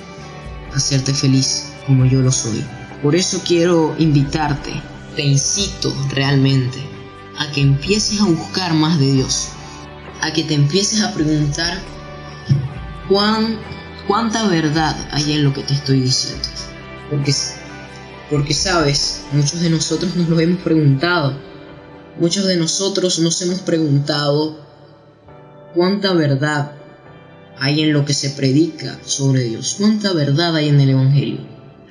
Hacerte 0.74 1.14
feliz 1.14 1.72
como 1.86 2.04
yo 2.04 2.20
lo 2.20 2.30
soy. 2.30 2.62
Por 3.02 3.16
eso 3.16 3.40
quiero 3.46 3.94
invitarte, 3.98 4.72
te 5.16 5.22
incito 5.22 5.90
realmente 6.10 6.78
a 7.38 7.50
que 7.50 7.62
empieces 7.62 8.20
a 8.20 8.24
buscar 8.24 8.74
más 8.74 8.98
de 8.98 9.10
Dios, 9.10 9.48
a 10.20 10.34
que 10.34 10.44
te 10.44 10.52
empieces 10.52 11.00
a 11.00 11.14
preguntar 11.14 11.80
cuán, 13.08 13.58
cuánta 14.06 14.46
verdad 14.48 14.94
hay 15.12 15.32
en 15.32 15.44
lo 15.44 15.54
que 15.54 15.62
te 15.62 15.72
estoy 15.72 16.00
diciendo. 16.00 16.51
Porque, 17.12 17.34
porque 18.30 18.54
sabes, 18.54 19.24
muchos 19.32 19.60
de 19.60 19.68
nosotros 19.68 20.16
nos 20.16 20.30
lo 20.30 20.40
hemos 20.40 20.62
preguntado, 20.62 21.34
muchos 22.18 22.46
de 22.46 22.56
nosotros 22.56 23.18
nos 23.18 23.42
hemos 23.42 23.60
preguntado 23.60 24.58
cuánta 25.74 26.14
verdad 26.14 26.72
hay 27.58 27.82
en 27.82 27.92
lo 27.92 28.06
que 28.06 28.14
se 28.14 28.30
predica 28.30 28.98
sobre 29.04 29.42
Dios, 29.42 29.76
cuánta 29.78 30.14
verdad 30.14 30.56
hay 30.56 30.70
en 30.70 30.80
el 30.80 30.88
Evangelio, 30.88 31.40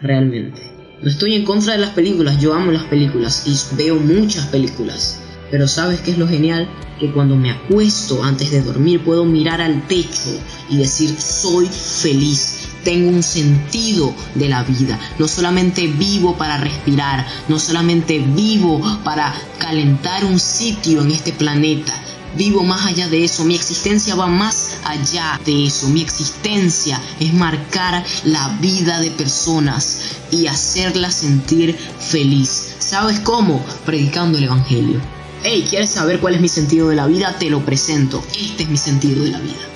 realmente. 0.02 0.60
No 1.04 1.12
estoy 1.12 1.36
en 1.36 1.46
contra 1.46 1.74
de 1.74 1.80
las 1.80 1.92
películas, 1.92 2.42
yo 2.42 2.56
amo 2.56 2.72
las 2.72 2.86
películas 2.86 3.44
y 3.46 3.76
veo 3.76 3.98
muchas 3.98 4.48
películas. 4.48 5.20
Pero 5.52 5.68
¿sabes 5.68 6.00
qué 6.02 6.12
es 6.12 6.18
lo 6.18 6.28
genial? 6.28 6.68
Que 7.00 7.12
cuando 7.12 7.36
me 7.36 7.52
acuesto 7.52 8.24
antes 8.24 8.50
de 8.50 8.64
dormir 8.64 9.04
puedo 9.04 9.24
mirar 9.24 9.62
al 9.62 9.88
techo 9.88 10.40
y 10.68 10.78
decir 10.78 11.16
soy 11.22 11.68
feliz. 11.68 12.61
Tengo 12.84 13.10
un 13.10 13.24
sentido 13.24 14.14
de 14.36 14.50
la 14.50 14.64
vida. 14.64 15.00
No 15.20 15.28
solamente 15.28 15.88
vivo 15.88 16.36
para 16.36 16.58
respirar, 16.58 17.26
no 17.48 17.60
solamente 17.60 18.20
vivo 18.20 18.82
para 19.04 19.34
calentar 19.60 20.26
un 20.26 20.40
sitio 20.40 21.02
en 21.02 21.12
este 21.12 21.32
planeta, 21.32 21.94
vivo 22.38 22.64
más 22.64 22.86
allá 22.86 23.08
de 23.08 23.24
eso, 23.24 23.44
mi 23.44 23.56
existencia 23.56 24.16
va 24.16 24.28
más 24.28 24.78
allá 24.84 25.40
de 25.46 25.66
eso, 25.66 25.88
mi 25.90 26.02
existencia 26.02 27.02
es 27.20 27.34
marcar 27.34 28.04
la 28.24 28.50
vida 28.62 29.00
de 29.00 29.12
personas 29.12 30.00
y 30.32 30.48
hacerlas 30.48 31.16
sentir 31.16 31.76
feliz. 31.76 32.76
¿Sabes 32.80 33.20
cómo? 33.20 33.64
Predicando 33.86 34.38
el 34.38 34.46
Evangelio. 34.46 35.00
Hey, 35.44 35.66
¿quieres 35.70 35.90
saber 35.90 36.20
cuál 36.20 36.36
es 36.36 36.42
mi 36.42 36.50
sentido 36.50 36.90
de 36.90 36.96
la 36.96 37.08
vida? 37.08 37.36
Te 37.40 37.50
lo 37.50 37.66
presento. 37.66 38.24
Este 38.40 38.64
es 38.64 38.70
mi 38.70 38.78
sentido 38.78 39.24
de 39.24 39.32
la 39.32 39.40
vida. 39.40 39.68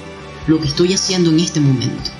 Lo 0.47 0.61
que 0.61 0.67
estoy 0.67 0.93
haciendo 0.93 1.31
en 1.31 1.39
este 1.39 1.59
momento. 1.59 2.11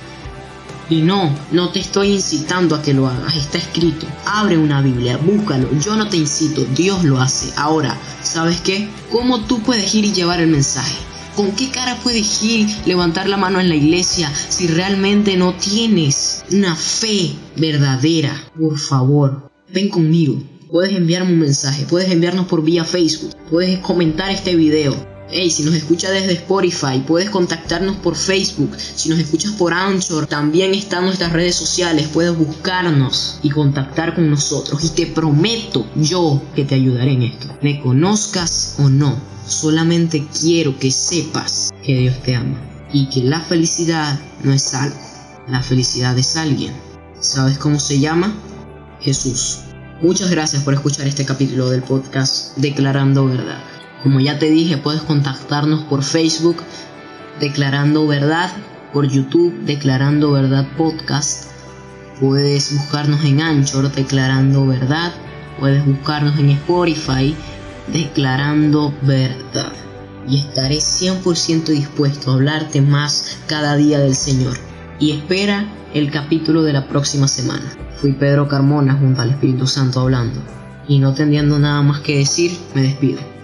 Y 0.88 1.02
no, 1.02 1.34
no 1.50 1.70
te 1.70 1.80
estoy 1.80 2.12
incitando 2.12 2.76
a 2.76 2.82
que 2.82 2.94
lo 2.94 3.08
hagas, 3.08 3.34
está 3.36 3.58
escrito. 3.58 4.06
Abre 4.24 4.56
una 4.56 4.80
Biblia, 4.80 5.16
búscalo. 5.16 5.68
Yo 5.80 5.96
no 5.96 6.08
te 6.08 6.16
incito, 6.16 6.64
Dios 6.76 7.02
lo 7.02 7.20
hace. 7.20 7.52
Ahora, 7.56 7.96
¿sabes 8.22 8.60
qué? 8.60 8.88
¿Cómo 9.10 9.40
tú 9.46 9.60
puedes 9.62 9.92
ir 9.96 10.04
y 10.04 10.12
llevar 10.12 10.40
el 10.40 10.48
mensaje? 10.48 10.96
¿Con 11.34 11.52
qué 11.52 11.70
cara 11.70 11.96
puedes 12.02 12.42
ir, 12.42 12.68
levantar 12.86 13.28
la 13.28 13.36
mano 13.36 13.60
en 13.60 13.68
la 13.68 13.74
iglesia 13.74 14.32
si 14.48 14.68
realmente 14.68 15.36
no 15.36 15.54
tienes 15.54 16.44
una 16.52 16.76
fe 16.76 17.34
verdadera? 17.56 18.32
Por 18.58 18.78
favor, 18.78 19.50
ven 19.72 19.88
conmigo. 19.88 20.40
Puedes 20.70 20.96
enviarme 20.96 21.32
un 21.32 21.40
mensaje, 21.40 21.84
puedes 21.84 22.10
enviarnos 22.10 22.46
por 22.46 22.62
vía 22.62 22.84
Facebook, 22.84 23.34
puedes 23.50 23.80
comentar 23.80 24.30
este 24.30 24.56
video 24.56 25.15
Hey, 25.28 25.50
si 25.50 25.64
nos 25.64 25.74
escuchas 25.74 26.12
desde 26.12 26.34
Spotify, 26.34 27.02
puedes 27.04 27.30
contactarnos 27.30 27.96
por 27.96 28.14
Facebook. 28.14 28.76
Si 28.78 29.08
nos 29.08 29.18
escuchas 29.18 29.52
por 29.52 29.74
Anchor, 29.74 30.28
también 30.28 30.72
están 30.72 31.04
nuestras 31.04 31.32
redes 31.32 31.56
sociales. 31.56 32.08
Puedes 32.12 32.36
buscarnos 32.36 33.40
y 33.42 33.50
contactar 33.50 34.14
con 34.14 34.30
nosotros. 34.30 34.84
Y 34.84 34.90
te 34.90 35.06
prometo 35.08 35.84
yo 35.96 36.40
que 36.54 36.64
te 36.64 36.76
ayudaré 36.76 37.14
en 37.14 37.22
esto. 37.22 37.48
Me 37.60 37.80
conozcas 37.80 38.76
o 38.78 38.88
no, 38.88 39.20
solamente 39.48 40.24
quiero 40.40 40.78
que 40.78 40.92
sepas 40.92 41.70
que 41.82 41.96
Dios 41.96 42.22
te 42.22 42.36
ama. 42.36 42.60
Y 42.92 43.08
que 43.08 43.24
la 43.24 43.40
felicidad 43.40 44.20
no 44.44 44.52
es 44.52 44.74
algo. 44.74 44.96
La 45.48 45.60
felicidad 45.60 46.16
es 46.16 46.36
alguien. 46.36 46.72
¿Sabes 47.18 47.58
cómo 47.58 47.80
se 47.80 47.98
llama? 47.98 48.32
Jesús. 49.00 49.58
Muchas 50.00 50.30
gracias 50.30 50.62
por 50.62 50.74
escuchar 50.74 51.08
este 51.08 51.24
capítulo 51.24 51.68
del 51.68 51.82
podcast 51.82 52.56
Declarando 52.58 53.26
Verdad. 53.26 53.75
Como 54.02 54.20
ya 54.20 54.38
te 54.38 54.50
dije, 54.50 54.76
puedes 54.76 55.02
contactarnos 55.02 55.84
por 55.84 56.02
Facebook, 56.02 56.58
Declarando 57.40 58.06
Verdad, 58.06 58.50
por 58.92 59.08
YouTube, 59.08 59.54
Declarando 59.64 60.32
Verdad 60.32 60.66
Podcast. 60.76 61.50
Puedes 62.20 62.74
buscarnos 62.74 63.24
en 63.24 63.40
Anchor, 63.40 63.92
Declarando 63.92 64.66
Verdad. 64.66 65.12
Puedes 65.58 65.84
buscarnos 65.84 66.38
en 66.38 66.50
Spotify, 66.50 67.34
Declarando 67.92 68.94
Verdad. 69.02 69.72
Y 70.28 70.38
estaré 70.38 70.76
100% 70.76 71.66
dispuesto 71.66 72.30
a 72.30 72.34
hablarte 72.34 72.80
más 72.80 73.38
cada 73.46 73.76
día 73.76 73.98
del 73.98 74.14
Señor. 74.14 74.56
Y 74.98 75.12
espera 75.12 75.66
el 75.94 76.10
capítulo 76.10 76.62
de 76.62 76.72
la 76.72 76.88
próxima 76.88 77.28
semana. 77.28 77.72
Fui 77.96 78.12
Pedro 78.12 78.48
Carmona 78.48 78.94
junto 78.94 79.22
al 79.22 79.30
Espíritu 79.30 79.66
Santo 79.66 80.00
hablando. 80.00 80.40
Y 80.88 80.98
no 80.98 81.14
teniendo 81.14 81.58
nada 81.58 81.82
más 81.82 82.00
que 82.00 82.18
decir, 82.18 82.58
me 82.74 82.82
despido. 82.82 83.35